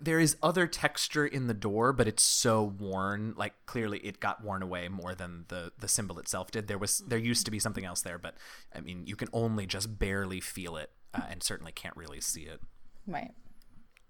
[0.00, 3.34] there is other texture in the door, but it's so worn.
[3.36, 6.68] Like clearly, it got worn away more than the the symbol itself did.
[6.68, 8.36] There was there used to be something else there, but
[8.74, 12.42] I mean, you can only just barely feel it, uh, and certainly can't really see
[12.42, 12.60] it.
[13.06, 13.32] Right.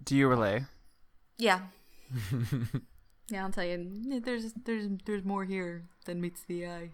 [0.04, 0.66] Do you relay?
[1.38, 1.61] Yeah.
[3.30, 4.20] yeah, I'll tell you.
[4.20, 6.90] There's there's there's more here than meets the eye.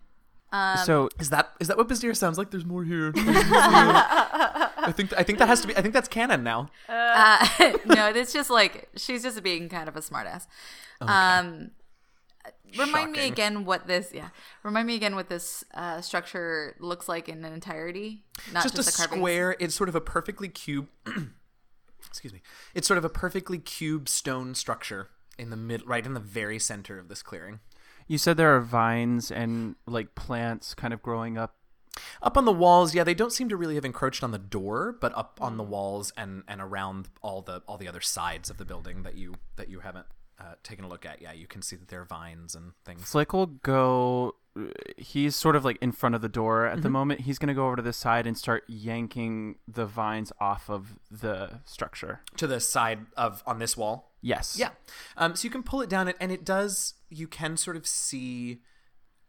[0.50, 2.50] Um, so Is that is that what Byzdera sounds like?
[2.52, 3.12] There's more here.
[3.16, 5.76] I think I think that has to be.
[5.76, 6.70] I think that's canon now.
[6.88, 7.46] Uh,
[7.84, 10.46] no, it's just like she's just being kind of a smartass.
[11.00, 11.72] Um,
[12.78, 14.30] remind me again what this yeah.
[14.62, 18.88] Remind me again what this uh, structure looks like in an entirety, not just, just,
[18.88, 19.56] a square.
[19.60, 20.88] It's sort of a perfectly cube.
[22.06, 22.40] excuse me.
[22.74, 25.08] It's sort of a perfectly cube stone structure
[25.38, 27.60] in the mid, right in the very center of this clearing.
[28.08, 31.54] You said there are vines and like plants kind of growing up.
[32.22, 34.96] Up on the walls, yeah, they don't seem to really have encroached on the door,
[35.00, 38.56] but up on the walls and and around all the all the other sides of
[38.56, 40.06] the building that you that you haven't
[40.40, 43.02] uh, taken a look at, yeah, you can see that there are vines and things.
[43.02, 44.36] Flik will go.
[44.96, 47.22] He's sort of like in front of the door at the moment.
[47.22, 50.98] He's going to go over to the side and start yanking the vines off of
[51.10, 52.20] the structure.
[52.36, 54.56] To the side of on this wall, Yes.
[54.58, 54.70] Yeah.
[55.16, 56.94] Um, so you can pull it down, and- and it does.
[57.08, 58.62] You can sort of see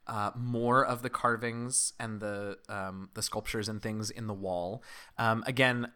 [0.07, 4.83] uh, more of the carvings and the um, the sculptures and things in the wall.
[5.19, 5.91] Um, again,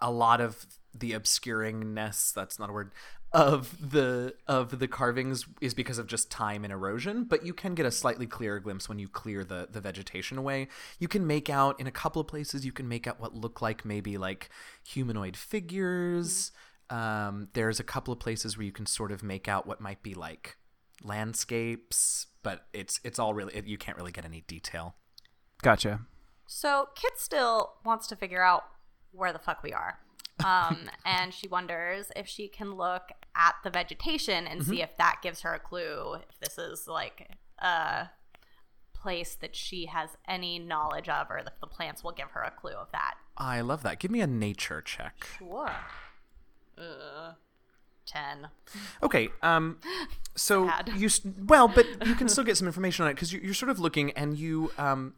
[0.00, 2.90] a lot of the obscuringness that's not a word
[3.34, 7.74] of the of the carvings is because of just time and erosion but you can
[7.74, 10.68] get a slightly clearer glimpse when you clear the the vegetation away
[10.98, 13.62] you can make out in a couple of places you can make out what look
[13.62, 14.50] like maybe like
[14.84, 16.52] humanoid figures
[16.90, 20.02] um, there's a couple of places where you can sort of make out what might
[20.02, 20.58] be like
[21.02, 24.94] landscapes but it's it's all really it, you can't really get any detail
[25.62, 26.00] Gotcha.
[26.46, 28.64] So Kit still wants to figure out
[29.12, 29.98] where the fuck we are.
[30.44, 35.16] Um, and she wonders if she can look at the vegetation and see if that
[35.22, 38.08] gives her a clue if this is like a
[38.94, 42.50] place that she has any knowledge of or if the plants will give her a
[42.50, 43.14] clue of that.
[43.36, 45.70] i love that give me a nature check Sure.
[46.78, 47.32] Uh,
[48.06, 48.48] 10.
[49.02, 49.28] Okay.
[49.42, 49.78] Um.
[50.34, 50.90] So Sad.
[50.96, 51.08] you
[51.46, 53.78] well, but you can still get some information on it because you're, you're sort of
[53.78, 55.14] looking and you um,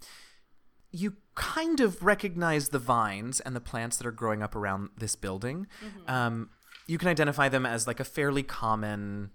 [0.92, 5.16] you kind of recognize the vines and the plants that are growing up around this
[5.16, 5.66] building.
[6.06, 6.50] Um,
[6.86, 9.30] you can identify them as like a fairly common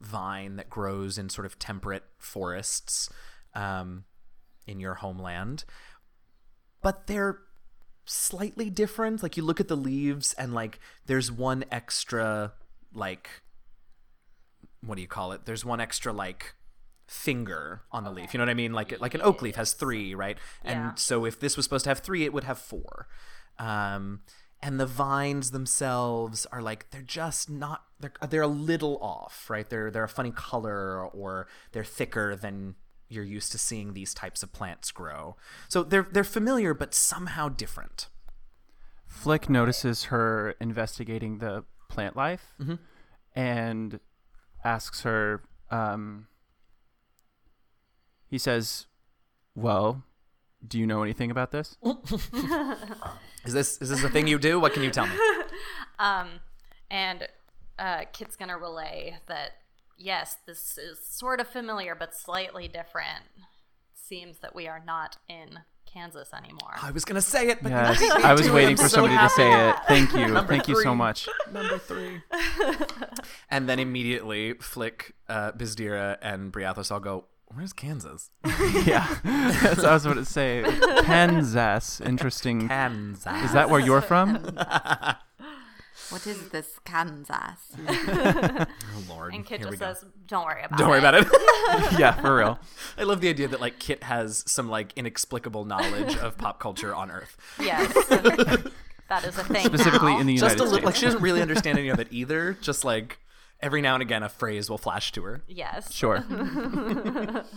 [0.00, 3.08] vine that grows in sort of temperate forests
[3.54, 4.04] um,
[4.66, 5.64] in your homeland,
[6.80, 7.38] but they're
[8.04, 9.22] slightly different.
[9.22, 12.52] Like you look at the leaves and like there's one extra
[12.92, 13.28] like
[14.84, 15.44] what do you call it?
[15.44, 16.54] There's one extra like
[17.06, 18.34] finger on the leaf.
[18.34, 18.72] You know what I mean?
[18.72, 20.38] Like like an oak leaf has three, right?
[20.64, 23.06] And so if this was supposed to have three, it would have four.
[23.58, 24.20] Um,
[24.62, 29.68] and the vines themselves are like they're just not they're they're a little off, right?
[29.68, 32.76] They're they're a funny color or they're thicker than
[33.08, 35.36] you're used to seeing these types of plants grow.
[35.68, 38.08] So they're they're familiar but somehow different.
[39.10, 42.54] Flik notices her investigating the plant life
[43.34, 44.00] and
[44.64, 46.28] asks her, um,
[48.26, 48.86] he says,
[49.54, 50.02] Well,
[50.66, 51.76] do you know anything about this?
[53.44, 54.60] Is this is this a thing you do?
[54.60, 55.14] What can you tell me?
[55.98, 56.40] Um,
[56.90, 57.28] and
[57.78, 59.50] uh, Kit's gonna relay that
[59.96, 63.24] yes, this is sort of familiar but slightly different.
[63.94, 66.74] Seems that we are not in Kansas anymore.
[66.80, 69.06] I was gonna say it, but Yes, you beat me I was waiting for so
[69.06, 69.76] somebody to say it.
[69.86, 70.26] Thank you.
[70.26, 71.28] Number Thank you so much.
[71.52, 72.22] Number three.
[73.50, 78.30] and then immediately, Flik, uh, Byzdera, and Briathos all go, Where's Kansas?
[78.86, 79.18] yeah.
[79.24, 80.64] That's what I was about to say.
[81.04, 82.00] Kansas.
[82.00, 82.68] Interesting.
[82.68, 83.44] Kansas.
[83.44, 84.56] Is that where you're from?
[86.10, 87.72] What is this Kansas?
[87.88, 88.66] Oh,
[89.08, 89.32] Lord.
[89.34, 89.94] and Kit Here we just go.
[89.94, 90.82] says, "Don't worry about it.
[90.82, 91.98] Don't it." worry about it.
[91.98, 92.58] yeah, for real.
[92.98, 96.94] I love the idea that like Kit has some like inexplicable knowledge of pop culture
[96.94, 97.38] on Earth.
[97.58, 99.64] Yes, that is a thing.
[99.64, 100.20] Specifically now.
[100.20, 102.58] in the Just United a little, like she doesn't really understand any of it either.
[102.60, 103.18] Just like
[103.62, 105.42] every now and again, a phrase will flash to her.
[105.46, 105.92] Yes.
[105.92, 106.24] Sure.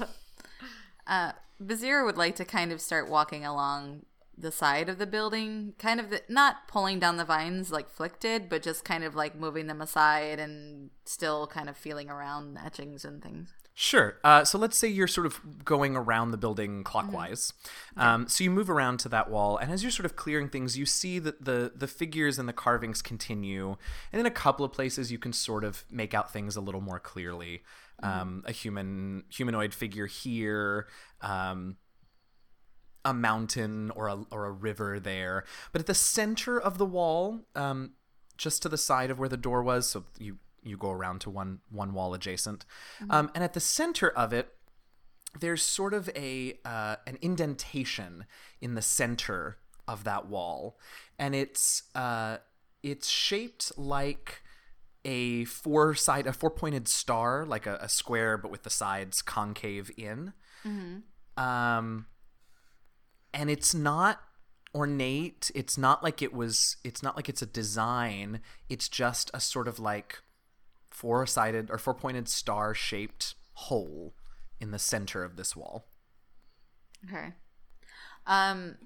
[1.07, 4.05] Uh, Byzdera would like to kind of start walking along
[4.37, 8.19] the side of the building, kind of the, not pulling down the vines like Flik
[8.19, 12.57] did, but just kind of like moving them aside and still kind of feeling around
[12.57, 13.53] etchings and things.
[13.77, 14.19] Sure.
[14.23, 17.51] Uh, so let's say you're sort of going around the building clockwise.
[17.97, 20.77] Um, so you move around to that wall, and as you're sort of clearing things,
[20.77, 23.75] you see that the the figures and the carvings continue,
[24.13, 26.79] and in a couple of places you can sort of make out things a little
[26.79, 27.63] more clearly.
[28.01, 30.87] Um, a human humanoid figure here.
[31.21, 31.75] Um,
[33.03, 35.43] a mountain or a, or a river there.
[35.71, 37.91] But at the center of the wall, um,
[38.35, 41.29] just to the side of where the door was, so you you go around to
[41.29, 42.65] one one wall adjacent,
[43.09, 44.53] um, and at the center of it,
[45.39, 48.25] there's sort of a uh, an indentation
[48.61, 50.77] in the center of that wall,
[51.19, 52.37] and it's uh,
[52.83, 54.41] it's shaped like
[55.05, 59.21] a four side a four pointed star, like a, a square, but with the sides
[59.21, 60.33] concave in.
[61.37, 62.07] Um,
[63.33, 64.21] and it's not
[64.73, 65.51] ornate.
[65.53, 68.41] It's not like it was it's not like it's a design.
[68.69, 70.21] It's just a sort of like
[70.95, 74.13] four-sided or four-pointed star shaped hole
[74.59, 75.85] in the center of this wall
[77.07, 77.33] Okay.
[78.25, 78.77] Um,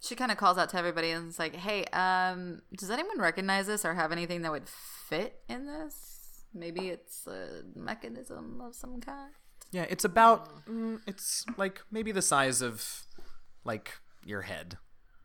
[0.00, 3.68] she kind of calls out to everybody and is like, "Hey, um, does anyone recognize
[3.68, 6.42] this or have anything that would fit in this?
[6.52, 9.32] Maybe it's a mechanism of some kind."
[9.72, 13.04] yeah it's about mm, it's like maybe the size of
[13.62, 14.78] like your head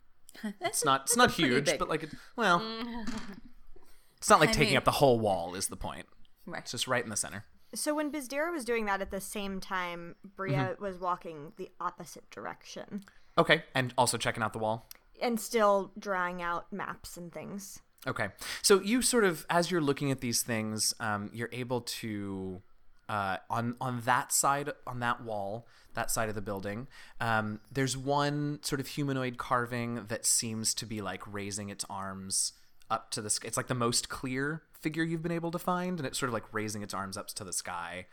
[0.62, 1.80] it's not it's not huge big.
[1.80, 2.62] but like it, well
[4.18, 6.06] it's not like I taking mean- up the whole wall is the point
[6.46, 6.62] Right.
[6.62, 7.44] it's just right in the center
[7.74, 12.30] So when Byzdera was doing that at the same time, Bria was walking the opposite
[12.30, 13.04] direction
[13.38, 14.90] okay and also checking out the wall
[15.22, 17.80] and still drawing out maps and things.
[18.08, 18.30] Okay.
[18.62, 22.62] So you sort of, as you're looking at these things, um, you're able to
[23.10, 26.88] uh, on on that side on that wall that side of the building
[27.22, 32.54] um, there's one sort of humanoid carving that seems to be like raising its arms
[32.90, 36.00] up to the sky it's like the most clear figure you've been able to find
[36.00, 38.06] and it's sort of like raising its arms up to the sky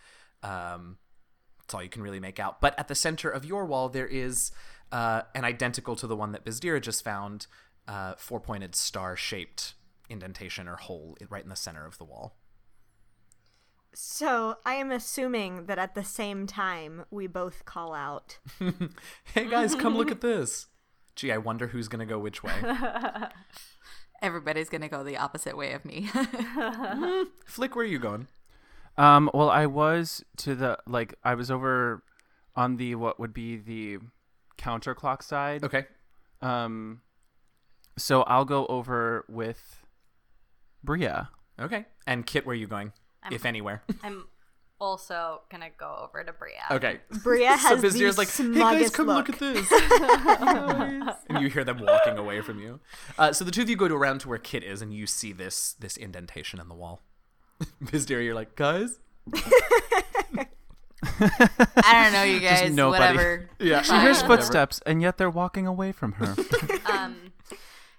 [0.43, 0.97] um,
[1.61, 4.07] that's all you can really make out but at the center of your wall there
[4.07, 4.53] is
[4.91, 7.47] uh, an identical to the one that Byzdera just found
[7.87, 9.75] uh, four-pointed star-shaped
[10.09, 12.37] indentation or hole right in the center of the wall
[13.95, 18.39] So I am assuming that at the same time we both call out.
[19.35, 20.66] hey guys, come look at this.
[21.14, 22.55] Gee, I wonder who's gonna go which way.
[24.23, 26.09] Everybody's gonna go the opposite way of me.
[27.47, 28.29] Flik, where are you going?
[28.97, 32.03] Um, well, I was to the like I was over
[32.57, 33.99] on the what would be the
[34.59, 35.64] counterclock side.
[35.64, 35.87] Okay.
[36.41, 37.01] Um,
[37.99, 39.85] so I'll go over with
[40.83, 41.31] Bria.
[41.61, 41.85] Okay.
[42.07, 42.93] And Kit, where are you going?
[43.31, 43.83] if anywhere.
[44.03, 44.25] I'm
[44.83, 46.64] also gonna go over to Bria.
[46.72, 46.99] okay.
[47.22, 49.28] Bria has so the Vizier's like, hey guys, come look.
[49.28, 49.70] look at this.
[51.28, 52.80] and you hear them walking away from you.
[53.16, 55.07] Uh, so the two of you go to around to where Kit is, and you
[55.07, 57.01] see this this indentation in the wall.
[57.83, 58.99] Byzdera, you're like, guys.
[61.05, 62.72] I don't know, you guys.
[62.72, 63.16] nobody.
[63.16, 63.51] Whatever.
[63.61, 63.83] Yeah.
[63.83, 66.35] She hears footsteps, and yet they're walking away from her.
[66.87, 67.33] Um,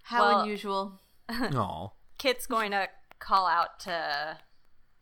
[0.03, 0.99] How Well- unusual.
[1.29, 1.89] Aw.
[2.17, 4.37] Kit's going to call out to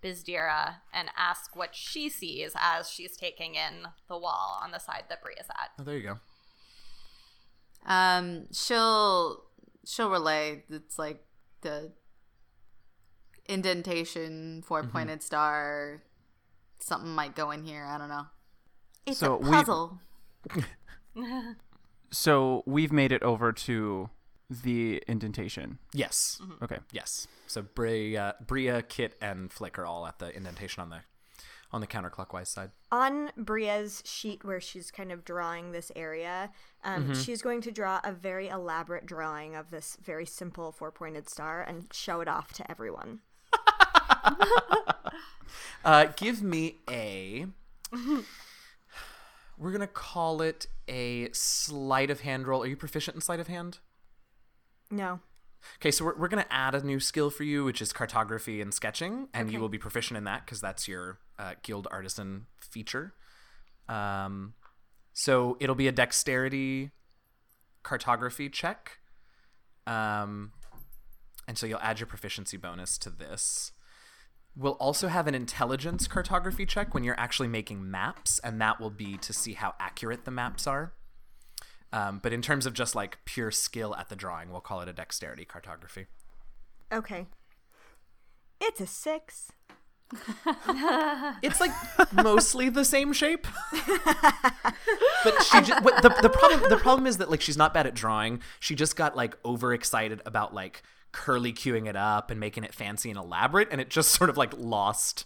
[0.04, 5.04] Byzdera and ask what she sees as she's taking in the wall on the side
[5.10, 5.70] that Bria's at.
[5.80, 6.20] Oh, there you go.
[7.86, 9.44] Um, she'll
[9.86, 10.64] she'll relay.
[10.70, 11.24] It's like
[11.62, 11.92] the
[13.48, 16.04] indentation, four pointed star.
[16.80, 17.86] Something might go in here.
[17.86, 18.26] I don't know.
[19.06, 20.00] It's So a we- puzzle.
[22.12, 24.10] so we've made it over to
[24.52, 25.78] the indentation.
[25.94, 26.42] Yes.
[26.62, 26.80] Okay.
[26.92, 27.28] Yes.
[27.48, 31.00] So Bria, Bria, Kit, and Flik are all at the indentation on the
[31.74, 32.72] on the counterclockwise side.
[32.92, 36.52] On Bria's sheet where she's kind of drawing this area,
[36.84, 41.30] um, she's going to draw a very elaborate drawing of this very simple four pointed
[41.30, 43.22] star and show it off to everyone.
[45.84, 47.48] Uh, give me a.
[49.58, 52.64] We're gonna call it a sleight of hand roll.
[52.64, 53.80] Are you proficient in sleight of hand?
[54.92, 55.20] No.
[55.78, 58.62] Okay, so we're, we're going to add a new skill for you, which is cartography
[58.62, 62.48] and sketching, and you will be proficient in that because that's your uh, guild artisan
[62.60, 63.14] feature.
[63.88, 64.54] Um,
[65.14, 66.92] so it'll be a dexterity
[67.84, 69.00] cartography check.
[69.88, 70.52] Um,
[71.48, 73.72] and so you'll add your proficiency bonus to this.
[74.56, 78.90] We'll also have an intelligence cartography check when you're actually making maps, and that will
[78.90, 80.94] be to see how accurate the maps are.
[81.94, 84.88] Um, but in terms of just like pure skill at the drawing, we'll call it
[84.88, 86.08] a dexterity cartography.
[86.92, 87.28] Okay.
[88.60, 89.52] It's a six.
[91.42, 91.72] It's like
[92.12, 93.48] mostly the same shape.
[93.72, 97.88] but she just, what, the, the problem the problem is that like she's not bad
[97.88, 98.42] at drawing.
[98.60, 103.10] She just got like overexcited about like curly cueing it up and making it fancy
[103.10, 105.26] and elaborate and it just sort of like lost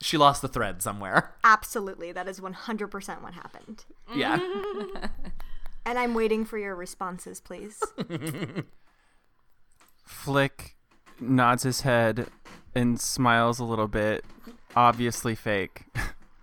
[0.00, 1.34] she lost the thread somewhere.
[1.42, 2.12] Absolutely.
[2.12, 3.84] That is 100% what happened.
[4.14, 4.38] Yeah.
[5.88, 7.80] And I'm waiting for your responses, please.
[10.06, 10.74] Flik
[11.18, 12.28] nods his head
[12.74, 14.22] and smiles a little bit.
[14.76, 15.84] Obviously fake.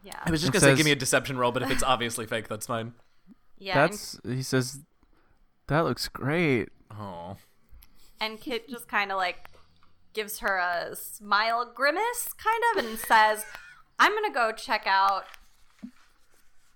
[0.03, 0.13] Yeah.
[0.25, 2.47] I was just gonna say give me a deception roll, but if it's obviously fake,
[2.47, 2.93] that's fine.
[3.59, 3.83] Yeah.
[3.83, 4.79] and- That's he says
[5.67, 6.69] that looks great.
[6.91, 7.37] Oh.
[8.19, 9.49] And Kit just kind of like
[10.13, 13.45] gives her a smile grimace, kind of, and says,
[13.99, 15.25] I'm going to go check out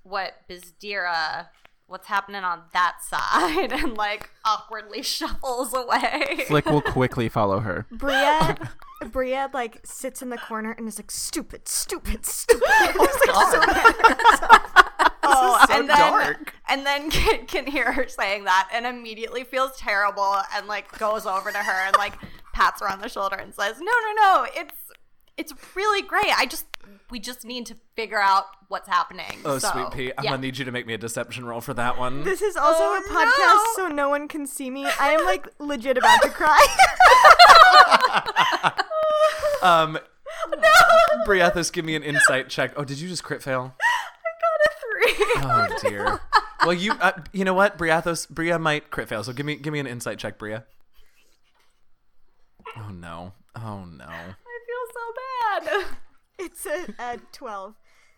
[0.03, 1.47] what Byzdera,
[1.89, 6.45] what's happening on that side, and like awkwardly shuffles away.
[6.47, 7.85] Flik will quickly follow her.
[7.91, 8.57] Bria,
[9.11, 12.63] Bria like sits in the corner and is like, "Stupid, stupid, stupid."
[15.23, 16.53] oh, so and then, dark.
[16.67, 21.25] And then Kit can hear her saying that and immediately feels terrible and like goes
[21.25, 22.13] over to her and like
[22.53, 24.78] pats her on the shoulder and says, No, no, no, it's
[25.39, 26.37] it's really great.
[26.37, 26.65] I just
[27.09, 29.25] we just need to figure out what's happening.
[29.45, 30.13] Oh, So, sweet Pete.
[30.17, 30.31] I'm yeah.
[30.31, 32.23] gonna need you to make me a deception roll for that one.
[32.23, 33.87] This is also Oh, a podcast, no.
[33.89, 34.85] so no one can see me.
[34.99, 36.65] I am like legit about to cry.
[39.61, 39.99] Um
[41.25, 42.71] Briathos, give me an insight check.
[42.77, 43.75] Oh, did you just crit fail?
[45.35, 45.83] i got Three.
[45.85, 46.19] Oh dear.
[46.63, 49.21] Well, you uh, you know what, Briathos, Bria might crit fail.
[49.23, 50.63] So give me give me an insight check, Bria.
[52.77, 53.33] Oh no.
[53.55, 54.09] Oh no.
[55.41, 55.85] I feel so bad.
[56.39, 57.75] it's a, a twelve.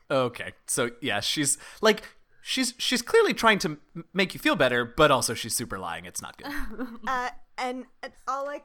[0.09, 0.53] Okay.
[0.67, 2.03] So yeah, she's like
[2.41, 6.05] she's she's clearly trying to m- make you feel better, but also she's super lying.
[6.05, 6.51] It's not good.
[7.07, 7.85] Uh, and
[8.27, 8.63] I'll like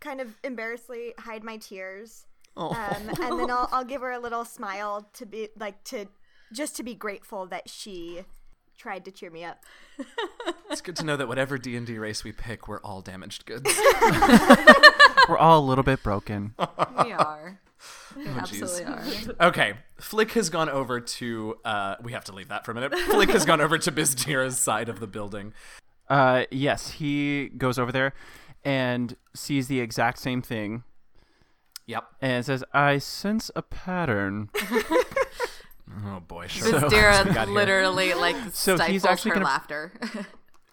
[0.00, 2.26] kind of embarrassedly hide my tears
[2.56, 2.74] Um,
[3.20, 6.06] and then I'll, I'll give her a little smile to be like to
[6.52, 8.22] just to be grateful that she
[8.78, 9.62] tried to cheer me up.
[10.70, 13.44] It's good to know that whatever D and D race we pick, we're all damaged
[13.46, 13.70] goods.
[15.28, 16.54] We're all a little bit broken.
[16.58, 17.58] We are.
[18.16, 19.48] We absolutely are.
[19.48, 21.56] Okay, Flik has gone over to.
[21.64, 22.92] Uh, we have to leave that for a minute.
[22.92, 25.52] Flik has gone over to Byzdera's side of the building.
[26.08, 28.12] Uh, yes, he goes over there
[28.64, 30.84] and sees the exact same thing
[31.86, 32.04] Yep.
[32.20, 34.50] and says, "I sense a pattern."
[36.06, 36.72] Oh boy, sure.
[36.80, 37.46] got Byzdera here.
[37.54, 39.92] literally like So stifles he's actually her gonna- laughter.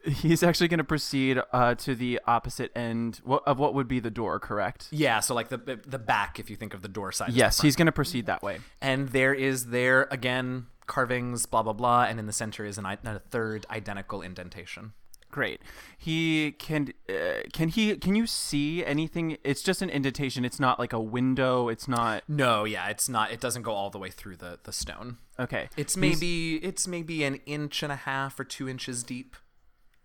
[0.05, 4.09] He's actually going to proceed uh, to the opposite end of what would be the
[4.09, 4.87] door, correct?
[4.91, 7.33] Yeah, so like the the back, if you think of the door side.
[7.33, 8.59] Yes, he's going to proceed that way.
[8.81, 12.85] and there is there again carvings, blah blah blah, and in the center is an,
[12.85, 14.93] a third identical indentation.
[15.29, 15.61] Great.
[15.97, 19.37] He can uh, can he can you see anything?
[19.45, 20.43] It's just an indentation.
[20.43, 21.69] It's not like a window.
[21.69, 23.31] It's not No, yeah, it's not.
[23.31, 25.19] It doesn't go all the way through the the stone.
[25.39, 25.69] okay.
[25.77, 29.37] It's He's- maybe it's maybe an inch and a half or two inches deep.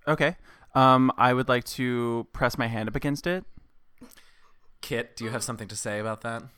[0.09, 0.37] Okay.
[0.75, 3.45] Um, I would like to press my hand up against it.
[4.83, 6.43] Kit, do you have something to say about that?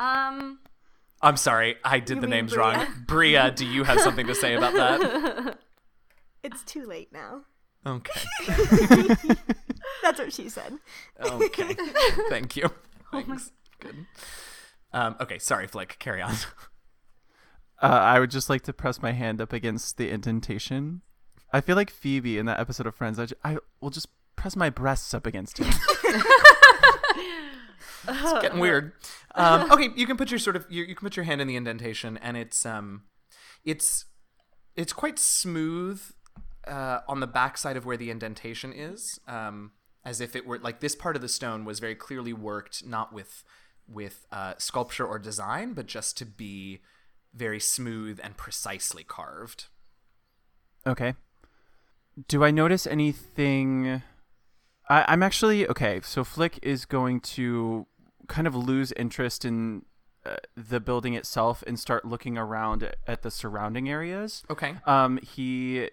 [0.00, 0.60] Um,
[1.20, 2.86] I'm sorry, I did the mean names wrong.
[3.06, 5.58] Bria, do you have something to say about that?
[6.42, 7.42] It's too late now.
[7.86, 8.22] Okay.
[10.02, 10.78] That's what she said.
[11.20, 11.76] Okay.
[12.30, 12.70] Thank you.
[13.12, 13.52] Thanks.
[13.78, 14.06] Good.
[14.90, 15.98] Um, okay, sorry, Flik.
[15.98, 16.32] Carry on.
[17.82, 21.02] Uh, I would just like to press my hand up against the indentation.
[21.52, 23.18] I feel like Phoebe in that episode of Friends.
[23.18, 25.66] I, I will just press my breasts up against it.
[28.08, 28.92] It's getting weird.
[29.34, 31.46] Um, okay, you can put your sort of you, you can put your hand in
[31.46, 33.02] the indentation, and it's um,
[33.64, 34.06] it's
[34.76, 36.02] it's quite smooth
[36.66, 39.72] uh, on the backside of where the indentation is, um,
[40.04, 43.12] as if it were like this part of the stone was very clearly worked, not
[43.12, 43.44] with
[43.86, 46.80] with uh, sculpture or design, but just to be
[47.34, 49.66] very smooth and precisely carved.
[50.86, 51.14] Okay.
[52.28, 54.02] Do I notice anything?
[54.88, 56.00] I, I'm actually okay.
[56.02, 57.86] So Flik is going to
[58.28, 59.82] kind of lose interest in
[60.24, 64.42] uh, the building itself and start looking around at, at the surrounding areas.
[64.50, 64.74] Okay.
[64.86, 65.88] Um, he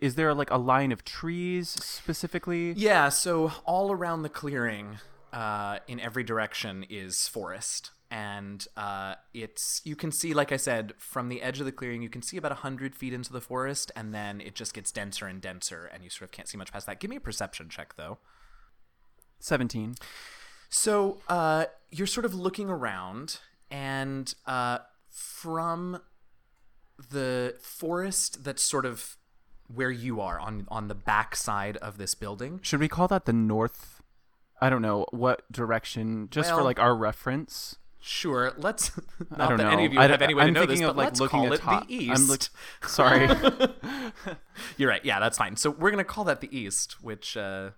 [0.00, 2.72] is there like a line of trees specifically?
[2.72, 4.98] Yeah, so all around the clearing,
[5.32, 7.90] uh, in every direction, is forest.
[8.14, 12.00] And uh, it's you can see, like I said, from the edge of the clearing,
[12.00, 15.26] you can see about hundred feet into the forest, and then it just gets denser
[15.26, 17.00] and denser, and you sort of can't see much past that.
[17.00, 18.18] Give me a perception check, though.
[19.40, 19.96] Seventeen.
[20.68, 24.78] So uh, you're sort of looking around, and uh,
[25.10, 26.00] from
[27.10, 29.16] the forest that's sort of
[29.66, 33.24] where you are on on the back side of this building, Should we call that
[33.24, 34.00] the north?
[34.60, 37.76] I don't know what direction, just for like our reference.
[38.06, 38.90] Sure, let's.
[39.30, 39.70] Not I don't that know.
[39.70, 41.04] any of you I have don't- any way I'm to know this, of but like
[41.06, 41.88] let's looking call it atop.
[41.88, 42.28] the I'm east.
[42.28, 42.50] look-
[42.90, 43.26] sorry.
[44.76, 45.02] You're right.
[45.04, 45.56] Yeah, that's fine.
[45.56, 47.70] So we're gonna call that the east, which uh,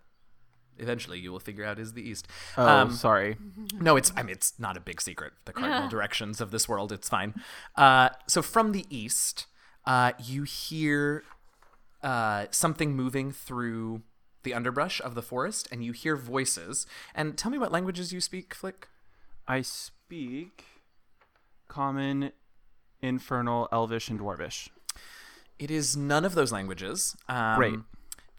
[0.79, 2.27] eventually you will figure out is the east.
[2.57, 3.37] oh, Um, sorry.
[3.74, 5.33] no, it's I mean it's not a big secret.
[5.45, 6.91] The cardinal directions of this world.
[6.91, 7.35] It's fine.
[7.77, 9.47] Uh, so from the east,
[9.85, 11.22] uh, you hear
[12.03, 14.03] uh, something moving through
[14.43, 16.85] the underbrush of the forest, and you hear voices.
[17.14, 18.89] And tell me what languages you speak, Flik.
[19.49, 19.62] I
[20.07, 20.64] speak
[21.66, 22.30] common,
[23.02, 24.68] infernal, elvish, and dwarvish.
[25.59, 27.16] It is none of those languages.
[27.28, 27.78] Um, Great.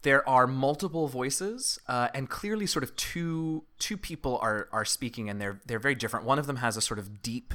[0.00, 5.28] There are multiple voices, uh, and clearly, sort of two two people are are speaking,
[5.28, 6.24] and they're they're very different.
[6.24, 7.52] One of them has a sort of deep,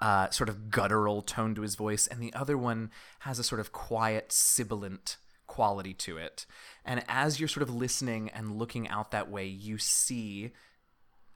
[0.00, 2.90] uh, sort of guttural tone to his voice, and the other one
[3.20, 6.46] has a sort of quiet, sibilant quality to it.
[6.84, 10.50] And as you're sort of listening and looking out that way, you see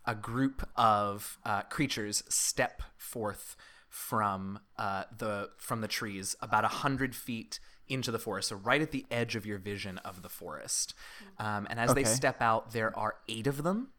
[0.07, 3.57] a group of uh, creatures step forth
[3.89, 8.83] from uh, the from the trees about a hundred feet into the forest, so right
[8.83, 10.93] at the edge of your vision of the forest.
[11.39, 13.93] Um, and as they step out, there are eight of them.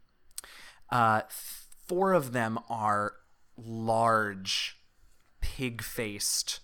[0.89, 1.22] Uh,
[1.88, 3.14] four of them are
[3.58, 4.78] large,
[5.41, 6.60] pig-faced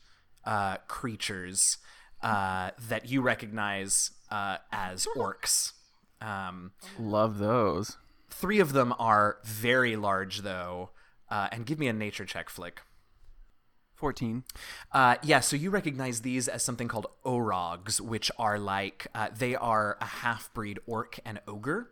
[0.45, 1.77] uh, creatures
[2.21, 5.71] uh, that you recognize uh, as orcs.
[6.21, 7.97] Um, Love those.
[8.33, 10.89] Three of them are very large, though.
[11.29, 12.79] Uh, and give me a nature check, Flik.
[13.95, 14.43] 14.
[14.91, 19.55] Uh, yeah, so you recognize these as something called orogs, which are like uh, they
[19.55, 21.91] are a half breed orc and ogre.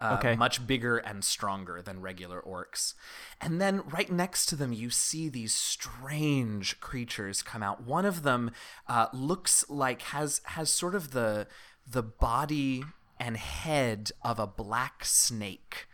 [0.00, 0.34] Uh, Okay.
[0.36, 2.94] Much bigger and stronger than regular orcs.
[3.40, 7.82] And then right next to them, you see these strange creatures come out.
[7.82, 8.52] One of them
[8.88, 11.46] uh, looks like has has sort of the
[11.86, 12.84] the body
[13.20, 15.86] and head of a black snake.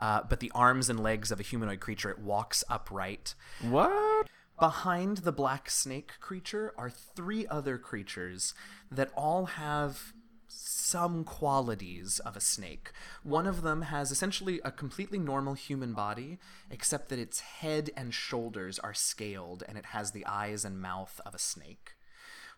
[0.00, 2.10] uh, but the arms and legs of a humanoid creature.
[2.10, 3.34] It walks upright.
[3.60, 4.28] What?
[4.58, 8.54] Behind the black snake creature are three other creatures
[8.90, 10.14] that all have
[10.48, 12.92] some qualities of a snake.
[13.22, 16.38] One of them has essentially a completely normal human body,
[16.70, 21.20] except that its head and shoulders are scaled and it has the eyes and mouth
[21.24, 21.92] of a snake.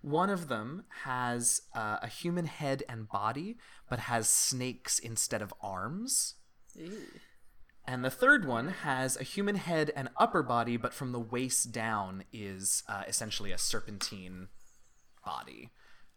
[0.02, 3.56] One of them has uh, a human head and body,
[3.88, 6.34] but has snakes instead of arms.
[7.86, 11.72] And the third one has a human head and upper body, but from the waist
[11.72, 14.48] down is uh, essentially a serpentine
[15.24, 15.70] body.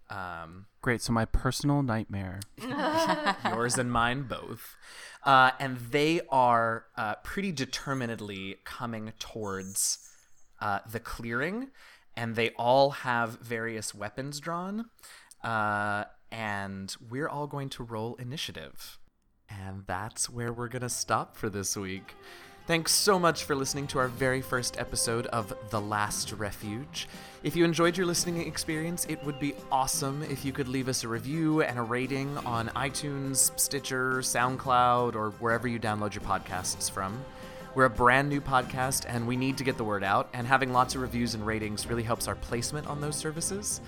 [0.09, 1.01] Um, Great.
[1.01, 2.39] So my personal nightmare.
[3.45, 4.75] yours and mine both.
[5.23, 9.99] Uh, and they are uh, pretty determinedly coming towards
[10.61, 11.69] uh, the clearing,
[12.15, 14.85] and they all have various weapons drawn.
[15.43, 18.99] Uh, and we're all going to roll initiative.
[19.49, 22.15] And that's where we're going to stop for this week.
[22.67, 27.07] Thanks so much for listening to our very first episode of The Last Refuge.
[27.43, 31.03] If you enjoyed your listening experience, it would be awesome if you could leave us
[31.03, 36.89] a review and a rating on iTunes, Stitcher, SoundCloud, or wherever you download your podcasts
[36.89, 37.23] from.
[37.75, 40.71] We're a brand new podcast and we need to get the word out, and having
[40.71, 43.81] lots of reviews and ratings really helps our placement on those services.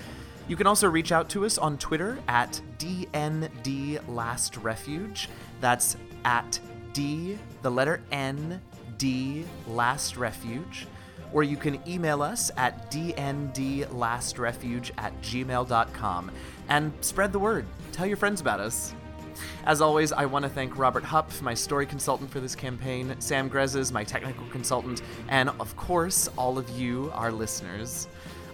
[0.50, 5.28] You can also reach out to us on Twitter at DNDLastRefuge.
[5.62, 6.60] That's at
[6.92, 8.62] D, the letter N,
[8.98, 10.86] D Last Refuge.
[11.32, 16.32] Or you can email us at dndlastrefuge at gmail.com
[16.70, 17.66] and spread the word.
[17.92, 18.94] Tell your friends about us.
[19.66, 23.50] As always, I want to thank Robert Hupp, my story consultant for this campaign, Sam
[23.50, 28.08] Grezes, my technical consultant, and of course, all of you, our listeners.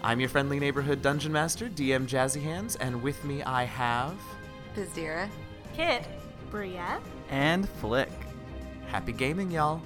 [0.04, 4.16] I'm your friendly neighborhood dungeon master, DM Jazzy Hands, and with me I have.
[4.76, 5.30] Byzdera.
[5.74, 6.06] Kit,
[6.52, 7.00] Bria.
[7.30, 8.12] And Flik.
[8.88, 9.82] Happy gaming, y'all!